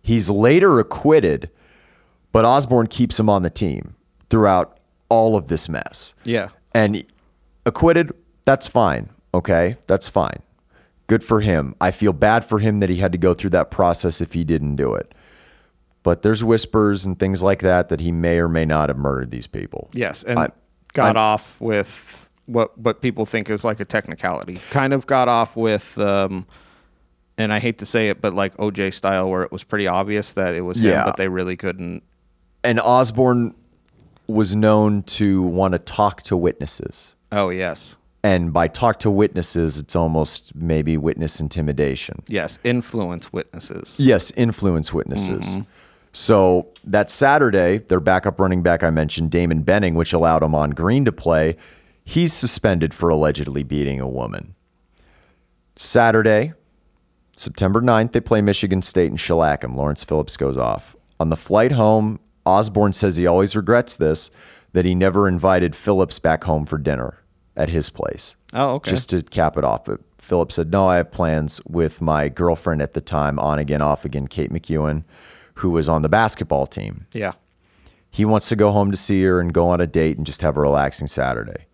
[0.02, 1.50] He's later acquitted,
[2.30, 3.96] but Osborne keeps him on the team
[4.30, 6.14] throughout all of this mess.
[6.24, 6.48] Yeah.
[6.74, 7.04] And
[7.66, 8.12] acquitted,
[8.44, 9.10] that's fine.
[9.34, 10.40] Okay, that's fine.
[11.08, 11.74] Good for him.
[11.80, 14.44] I feel bad for him that he had to go through that process if he
[14.44, 15.14] didn't do it.
[16.04, 19.30] But there's whispers and things like that that he may or may not have murdered
[19.30, 19.88] these people.
[19.94, 20.50] Yes, and I-
[20.94, 24.60] got I'm- off with what what people think is like a technicality.
[24.70, 26.44] Kind of got off with um,
[27.38, 30.32] and I hate to say it, but like OJ style, where it was pretty obvious
[30.32, 31.04] that it was him, Yeah.
[31.04, 32.02] but they really couldn't.
[32.64, 33.54] And Osborne
[34.26, 37.14] was known to want to talk to witnesses.
[37.30, 42.22] Oh yes, And by talk to witnesses, it's almost maybe witness intimidation.
[42.28, 43.96] yes, influence witnesses.
[43.98, 45.56] Yes, influence witnesses.
[46.12, 51.04] So that Saturday, their backup running back I mentioned, Damon Benning, which allowed Ahman Green
[51.06, 51.56] to play,
[52.04, 54.54] he's suspended for allegedly beating a woman.
[55.76, 56.52] Saturday,
[57.36, 59.74] September 9th, they play Michigan State and shellac him.
[59.74, 60.94] Lawrence Phillips goes off.
[61.18, 64.30] On the flight home, Osborne says he always regrets this,
[64.72, 67.18] that he never invited Phillips back home for dinner
[67.56, 68.36] at his place.
[68.52, 68.90] Oh, okay.
[68.90, 69.84] Just to cap it off.
[69.84, 73.82] But Phillips said, No, I have plans with my girlfriend at the time, on again,
[73.82, 75.04] off again, Kate McEwen,
[75.54, 77.06] who was on the basketball team.
[77.12, 77.32] Yeah,
[78.10, 80.40] He wants to go home to see her and go on a date and just
[80.42, 81.66] have a relaxing Saturday.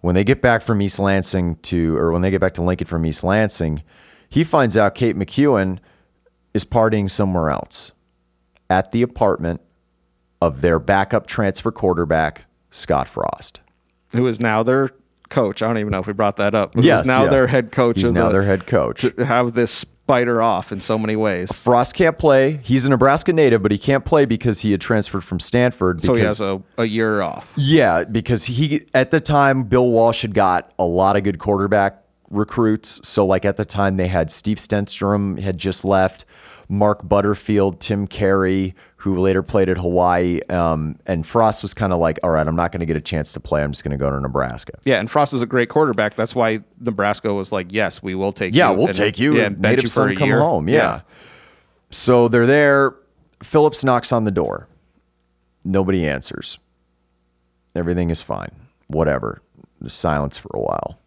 [0.00, 2.86] When they get back from East Lansing to, or when they get back to Lincoln
[2.86, 3.82] from East Lansing,
[4.28, 5.78] he finds out Kate McEwen
[6.54, 7.92] is partying somewhere else
[8.70, 9.60] at the apartment
[10.40, 13.60] of their backup transfer quarterback, Scott Frost.
[14.12, 14.90] who is now their
[15.30, 15.60] coach?
[15.62, 16.72] I don't even know if we brought that up.
[16.74, 17.28] But Yes, now yeah.
[17.30, 18.00] their head coach.
[18.00, 19.02] He's now the- their head coach.
[19.02, 21.52] To have this spider off in so many ways.
[21.52, 22.60] Frost can't play.
[22.62, 26.02] He's a Nebraska native, but he can't play because he had transferred from Stanford.
[26.02, 27.52] So he because- has a, a year off.
[27.58, 32.02] Yeah, because he at the time Bill Walsh had got a lot of good quarterback
[32.30, 33.06] recruits.
[33.06, 36.24] So like at the time they had Steve Stenstrom had just left,
[36.70, 42.00] Mark Butterfield, Tim Carey, who later played at Hawaii, um, and Frost was kind of
[42.00, 43.62] like, all right, I'm not going to get a chance to play.
[43.62, 44.72] I'm just going to go to Nebraska.
[44.84, 46.14] Yeah, and Frost is a great quarterback.
[46.14, 48.58] That's why Nebraska was like, "Yes, we will take you.
[48.58, 49.36] Yeah, you." we'll and- take you.
[49.36, 50.40] Yeah, and native you for son come year.
[50.40, 50.68] home.
[50.68, 51.02] Yeah.
[51.90, 52.94] So they're there.
[53.42, 54.66] Phillips knocks on the door.
[55.64, 56.58] Nobody answers.
[57.76, 58.50] Everything is fine.
[58.88, 59.40] Whatever.
[59.80, 60.98] There's silence for a while.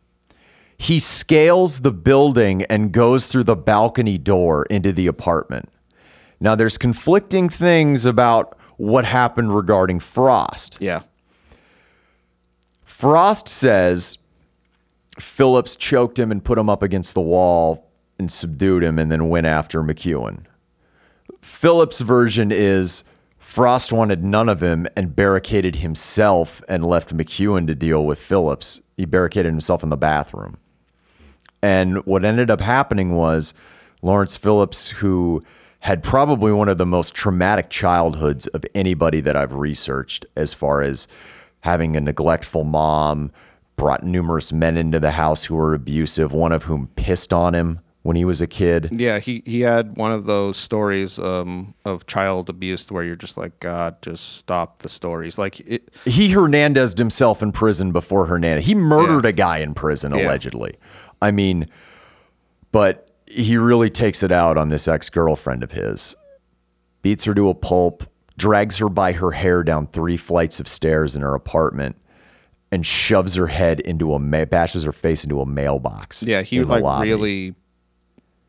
[0.78, 5.70] He scales the building and goes through the balcony door into the apartment.
[6.42, 10.78] Now, there's conflicting things about what happened regarding Frost.
[10.82, 11.04] yeah.
[12.84, 14.18] Frost says
[15.20, 17.90] Phillips choked him and put him up against the wall
[18.20, 20.46] and subdued him and then went after McEwen.
[21.42, 23.04] Phillips' version is
[23.40, 28.82] Frost wanted none of him and barricaded himself and left McEwen to deal with Phillips.
[28.98, 30.58] He barricaded himself in the bathroom.
[31.64, 33.54] And what ended up happening was
[34.04, 35.44] Lawrence Phillips, who
[35.82, 40.82] had probably one of the most traumatic childhoods of anybody that I've researched, as far
[40.82, 41.08] as
[41.62, 43.32] having a neglectful mom,
[43.76, 47.80] brought numerous men into the house who were abusive, one of whom pissed on him
[48.04, 48.90] when he was a kid.
[48.92, 53.38] Yeah, he, he had one of those stories um, of child abuse where you're just
[53.38, 55.38] like, God, just stop the stories.
[55.38, 58.66] Like, it, He Hernandezed himself in prison before Hernandez.
[58.66, 59.30] He murdered Yeah.
[59.30, 60.26] a guy in prison, Yeah.
[60.26, 60.76] allegedly.
[61.22, 61.68] I mean,
[62.72, 66.16] but he really takes it out on this ex girlfriend of his.
[67.02, 68.04] Beats her to a pulp,
[68.38, 71.96] drags her by her hair down three flights of stairs in her apartment,
[72.72, 76.24] and shoves her head into a ma- bashes her face into a mailbox.
[76.24, 77.10] yeah, he like lobby.
[77.10, 77.56] really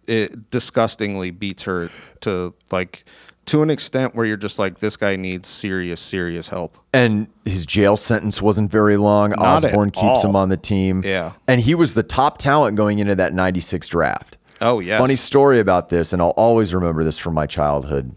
[0.09, 1.89] it disgustingly beats her
[2.21, 3.05] to like
[3.47, 6.79] to an extent where you're just like, this guy needs serious, serious help.
[6.93, 9.31] And his jail sentence wasn't very long.
[9.31, 11.03] Not Osborne keeps him on the team.
[11.05, 11.33] Yeah.
[11.49, 14.39] And he was the top talent going into that 96 draft.
[14.63, 14.97] Oh, yeah.
[14.97, 18.15] Funny story about this, and I'll always remember this from my childhood.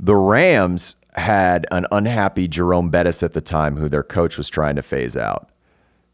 [0.00, 4.76] The Rams had an unhappy Jerome Bettis at the time, who their coach was trying
[4.76, 5.50] to phase out.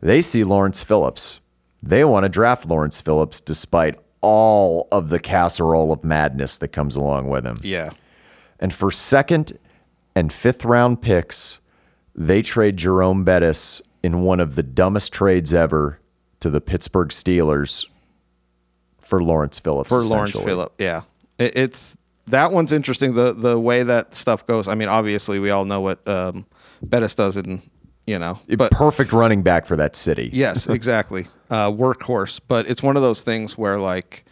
[0.01, 1.39] They see Lawrence Phillips.
[1.83, 6.97] They want to draft Lawrence Phillips despite all of the casserole of madness that comes
[6.97, 7.59] along with him.
[7.63, 7.91] Yeah.
[8.59, 9.59] And for second
[10.17, 11.61] and fifth round picks,
[12.15, 16.01] they trade Jerome Bettis in one of the dumbest trades ever
[16.41, 17.87] to the Pittsburgh Steelers
[19.05, 19.89] for Lawrence Phillips.
[19.89, 21.03] for Lawrence Phillips, Yeah,
[21.39, 21.97] it, it's
[22.27, 23.15] that one's interesting.
[23.15, 24.69] The the way that stuff goes.
[24.69, 26.47] I mean, obviously, we all know what um,
[26.83, 27.63] Bettis does, in
[28.07, 30.31] you know, but Perfect running back for that city.
[30.33, 32.41] yes, exactly, uh, workhorse.
[32.47, 34.25] But it's one of those things where like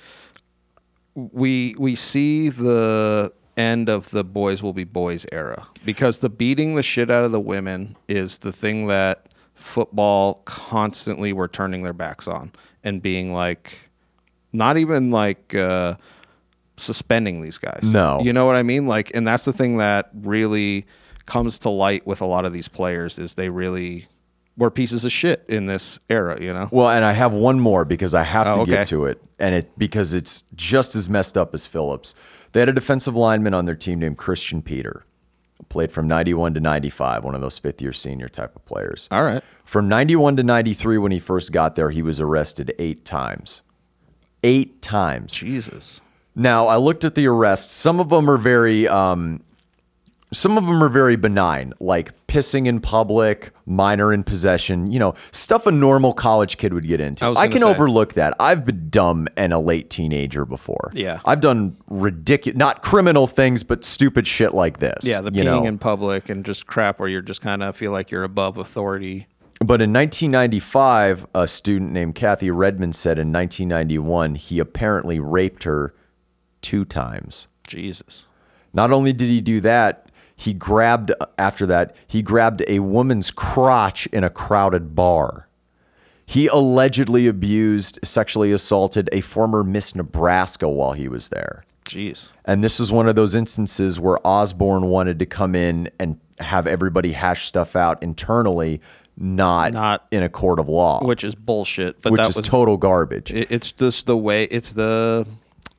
[1.15, 6.75] we we see the end of the boys will be boys era because the beating
[6.75, 11.93] the shit out of the women is the thing that football constantly were turning their
[11.93, 12.51] backs on
[12.83, 13.91] and being like
[14.53, 15.95] not even like uh
[16.77, 18.21] suspending these guys No.
[18.23, 20.87] you know what i mean like and that's the thing that really
[21.27, 24.09] comes to light with a lot of these players is they really
[24.57, 27.85] were pieces of shit in this era you know Well, and I have one more
[27.85, 28.71] because I have Oh, to okay.
[28.73, 32.15] get to it, and it because it's just as messed up as Phillips.
[32.53, 35.05] They had a defensive lineman on their team named Christian Peter,
[35.71, 39.09] played from '91 to '95, one of those fifth-year senior type of players.
[39.11, 43.07] all right From 91 to 93, when he first got there, he was arrested eight
[43.07, 43.63] times.
[44.43, 45.35] Eight times.
[45.35, 46.01] Jesus.
[46.35, 47.75] Now, I looked at the arrests.
[47.75, 49.43] Some of them are very um,
[50.33, 55.15] some of them are very benign, like pissing in public, minor in possession, you know,
[55.31, 57.25] stuff a normal college kid would get into.
[57.25, 57.67] I I, can say.
[57.67, 58.35] overlook that.
[58.41, 60.91] I've been dumb and a late teenager before.
[60.95, 61.21] Yeah.
[61.25, 65.05] I've done ridiculous, not criminal things, but stupid shit like this.
[65.05, 65.65] Yeah, the you peeing know?
[65.65, 69.27] in public and just crap where you're just kind of feel like you're above authority.
[69.65, 75.95] But in 1995, a student named Kathy Redmond said in 1991 he apparently raped her
[76.63, 77.47] two times.
[77.67, 78.27] Jesus.
[78.73, 84.07] Not only did he do that, he grabbed after that, he grabbed a woman's crotch
[84.07, 85.49] in a crowded bar.
[86.27, 91.65] He allegedly abused, sexually assaulted a former Miss Nebraska while he was there.
[91.85, 92.31] Jeez.
[92.45, 96.67] And this is one of those instances where Osborne wanted to come in and have
[96.67, 98.81] everybody hash stuff out internally,
[99.17, 102.01] not, Not- in a court of law, Which is bullshit.
[102.03, 103.31] But which that is was total garbage.
[103.33, 105.27] it- it's just the way it's the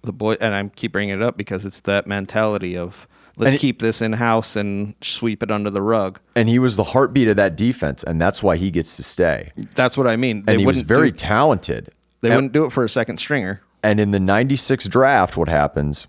[0.03, 3.07] the boy and I keep bringing it up because it's that mentality of
[3.37, 6.19] let's it- keep this in house and sweep it under the rug.
[6.35, 9.51] and he was the heartbeat of that defense, and that's why he gets to stay.
[9.75, 10.43] That's what I mean.
[10.45, 11.89] They And he was very do, talented.
[12.21, 13.61] they And- wouldn't do it for a second stringer.
[13.81, 16.05] And in the 96 draft, what happens?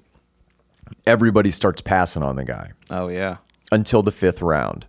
[1.07, 3.37] Everybody starts passing on the guy Oh yeah.
[3.73, 4.87] until the fifth round.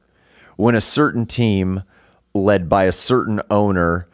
[0.55, 1.83] When a certain team,
[2.35, 4.07] led by a certain owner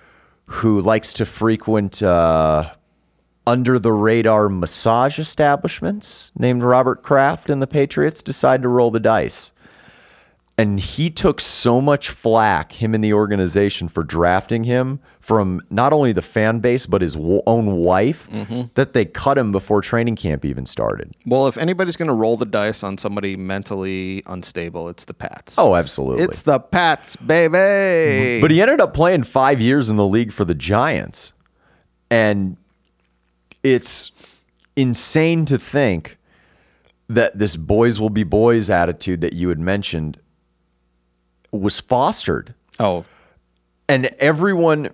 [0.45, 2.69] who likes to frequent uh,
[3.47, 8.99] under the radar massage establishments named Robert Kraft and the Patriots, decide to roll the
[8.99, 9.51] dice.
[10.57, 15.91] And he took so much flack, him and the organization, for drafting him from not
[15.91, 18.63] only the fan base, but his w- own wife, mm-hmm.
[18.75, 21.15] that they cut him before training camp even started.
[21.25, 25.55] Well, if anybody's going to roll the dice on somebody mentally unstable, it's the Pats.
[25.57, 26.25] Oh, absolutely.
[26.25, 27.57] It's the Pats, baby.
[27.57, 28.41] Mm-hmm.
[28.41, 31.33] But he ended up playing five years in the league for the Giants.
[32.11, 32.57] And
[33.63, 34.11] it's
[34.75, 36.17] insane to think
[37.09, 40.19] that this boys will be boys attitude that you had mentioned
[41.51, 42.53] was fostered.
[42.79, 43.05] oh,
[43.89, 44.89] And everyone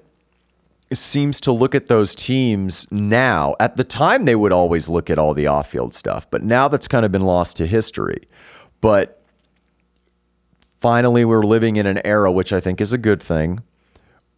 [0.93, 3.55] seems to look at those teams now.
[3.60, 6.68] At the time, they would always look at all the off field stuff, but now
[6.68, 8.28] that's kind of been lost to history.
[8.82, 9.22] But
[10.80, 13.62] finally, we're living in an era, which I think is a good thing,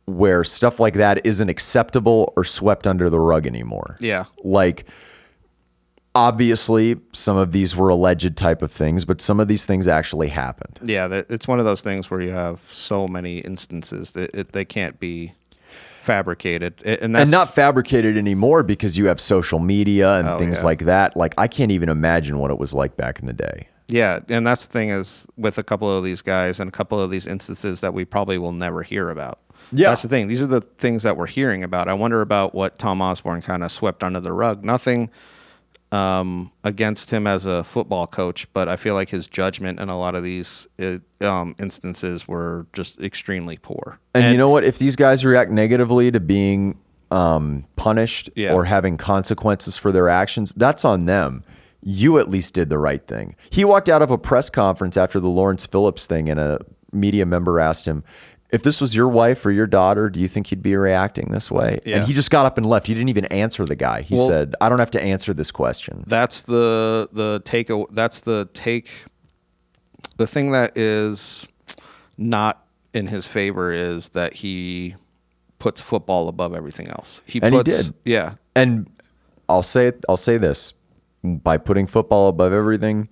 [0.06, 3.96] where stuff like that isn't acceptable or swept under the rug anymore.
[4.00, 4.26] Yeah.
[4.44, 4.88] Like,
[6.16, 10.28] obviously, some of these were alleged type of things, but some of these things actually
[10.30, 10.80] happened.
[10.84, 11.24] yeah.
[11.30, 15.00] It's one of those things where you have so many instances that it, they can't
[15.00, 15.34] be
[16.02, 20.60] fabricated, and that's and not fabricated anymore because you have social media and Oh, things
[20.60, 20.66] yeah.
[20.66, 21.16] like that.
[21.16, 23.68] Like I can't even imagine what it was like back in the day.
[23.88, 27.00] Yeah, and that's the thing is with a couple of these guys and a couple
[27.00, 29.40] of these instances that we probably will never hear about.
[29.72, 29.90] Yeah.
[29.90, 30.28] that's the thing.
[30.28, 31.88] These are the things that we're hearing about.
[31.88, 34.64] I wonder about what Tom Osborne kind of swept under the rug.
[34.64, 35.10] Nothing
[35.92, 39.98] um, against him as a football coach, but I feel like his judgment in a
[39.98, 44.00] lot of these uh, um, instances were just extremely poor.
[44.14, 44.64] And, you know what?
[44.64, 46.78] If these guys react negatively to being
[47.12, 48.54] um, punished Yeah.
[48.54, 51.44] or having consequences for their actions, that's on them.
[51.82, 53.36] You at least did the right thing.
[53.50, 56.60] He walked out of a press conference after the Lawrence Phillips thing, and a
[56.92, 58.04] media member asked him,
[58.52, 61.52] if this was your wife or your daughter, do you think you'd be reacting this
[61.52, 61.80] way?
[61.86, 61.98] Yeah.
[61.98, 62.88] And he just got up and left.
[62.88, 64.02] He didn't even answer the guy.
[64.02, 66.04] He Well- said, I don't have to answer this question.
[66.08, 68.90] that's the the take that's the take
[70.18, 71.48] the thing that is
[72.18, 74.96] not in his favor is that he
[75.60, 77.94] puts football above everything else he And he puts did.
[78.06, 78.90] yeah And
[79.48, 80.74] I'll say it I'll say this:
[81.24, 83.10] by putting football above everything,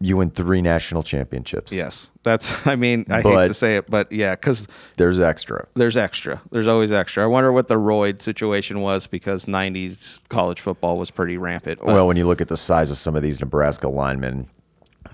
[0.00, 1.72] you win three national championships.
[1.72, 4.66] yes that's i mean i hate to say it but yeah because
[4.96, 5.66] there's extra.
[5.74, 10.60] there's extra there's always extra i wonder what the royd situation was because 90s college
[10.60, 13.22] football was pretty rampant but well, when you look at the size of some of
[13.22, 14.48] these Nebraska linemen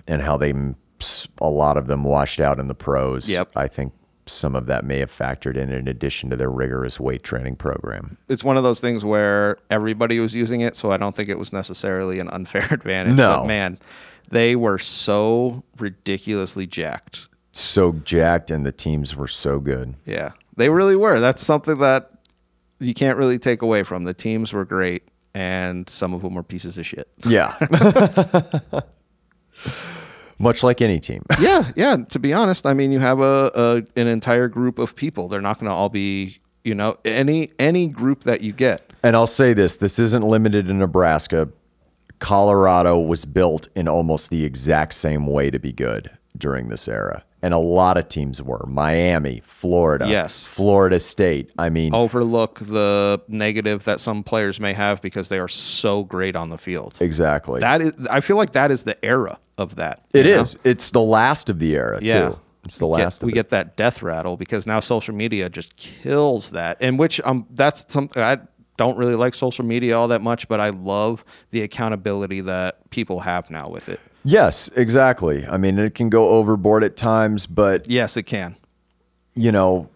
[0.07, 0.53] and how they
[1.41, 3.29] a lot of them washed out in the pros.
[3.29, 3.53] Yep.
[3.57, 3.93] I think
[4.27, 8.17] some of that may have factored in in addition to their rigorous weight training program.
[8.29, 11.39] it's one of those things where everybody was using it, so I don't think it
[11.39, 13.15] was necessarily an unfair advantage.
[13.17, 13.39] No.
[13.41, 13.79] But man,
[14.33, 17.29] they were so ridiculously jacked.
[17.53, 19.95] So jacked, and the teams were so good.
[20.07, 21.21] Yeah, they really were.
[21.21, 22.11] That's something that
[22.81, 24.05] you can't really take away from.
[24.05, 27.09] The teams were great, and some of them were pieces of shit.
[27.25, 27.55] Yeah.
[30.39, 31.23] Much like any team.
[31.41, 31.97] yeah, yeah.
[31.97, 35.29] To be honest, I mean, you have a, a an entire group of people.
[35.29, 38.93] They're not going to all be, you know, any any group that you get.
[39.03, 41.51] And I'll say this this isn't limited to Nebraska.
[42.23, 47.23] Colorado was built in almost the exact same way to be good during this era.
[47.45, 48.65] and a lot of teams were.
[48.69, 50.45] Miami, Florida, Yes.
[50.45, 51.51] Florida State.
[51.59, 56.37] I mean, Overlook the negative that some players may have because they are so great
[56.37, 56.95] on the field.
[57.01, 57.59] exactly.
[57.59, 60.05] That is, I feel like that is the era of that.
[60.13, 60.55] It is.
[60.55, 60.61] know?
[60.71, 62.29] It's the last of the era Yeah.
[62.29, 62.39] too.
[62.65, 63.25] It's the Get- last.
[63.25, 63.35] we of it.
[63.35, 66.77] get that death rattle because now social media just kills that.
[66.81, 68.39] And which um that's something I
[68.83, 73.21] don't really like social media all that much, but I love the accountability that people
[73.21, 74.01] have now with it.
[74.25, 75.47] Yes, exactly.
[75.47, 78.57] I mean, it can go overboard at times, but Yes, it can.
[79.35, 79.89] you know,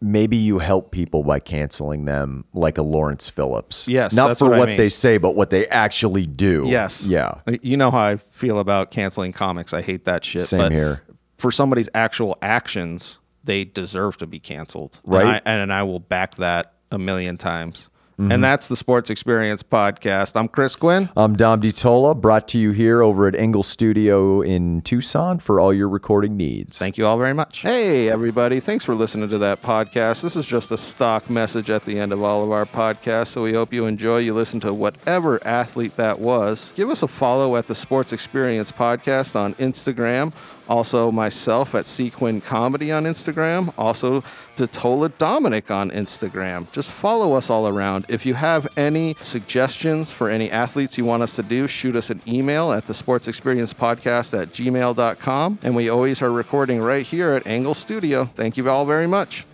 [0.00, 3.86] maybe you help people by canceling them, like a Lawrence Phillips.
[3.86, 4.76] Yes, not for what I mean.
[4.78, 6.64] they say, but what they actually do.
[6.66, 7.04] Yes.
[7.04, 7.34] Yeah.
[7.46, 9.74] Uh, you know how I feel about canceling comics.
[9.74, 10.42] I hate that shit.
[10.42, 11.02] Same but here.
[11.36, 14.98] For somebody's actual actions, they deserve to be canceled.
[15.04, 15.42] Right.
[15.44, 17.89] And I, and I will back that a million times.
[18.20, 18.32] Mm-hmm.
[18.32, 20.38] And that's the Sports Experience Podcast.
[20.38, 21.08] I'm Chris Quinn.
[21.16, 25.72] I'm Dom DiTolla, brought to you here over at Engle Studio in Tucson for all
[25.72, 26.78] your recording needs.
[26.78, 27.60] Thank you all very much.
[27.60, 28.60] Hey, everybody.
[28.60, 30.20] Thanks for listening to that podcast.
[30.20, 33.28] This is just a stock message at the end of all of our podcasts.
[33.28, 34.18] So we hope you enjoy.
[34.18, 36.74] You listen to whatever athlete that was.
[36.76, 40.34] Give us a follow at the Sports Experience Podcast on Instagram.
[40.70, 43.74] Also, myself at CQuinn Comedy on Instagram.
[43.76, 44.22] Also,
[44.54, 46.70] DiTolla Dominic on Instagram.
[46.70, 48.06] Just follow us all around.
[48.08, 52.08] If you have any suggestions for any athletes you want us to do, shoot us
[52.08, 55.58] an email at the Sports Experience Podcast at gmail.com.
[55.64, 58.26] And we always are recording right here at Engle Studio.
[58.26, 59.49] Thank you all very much.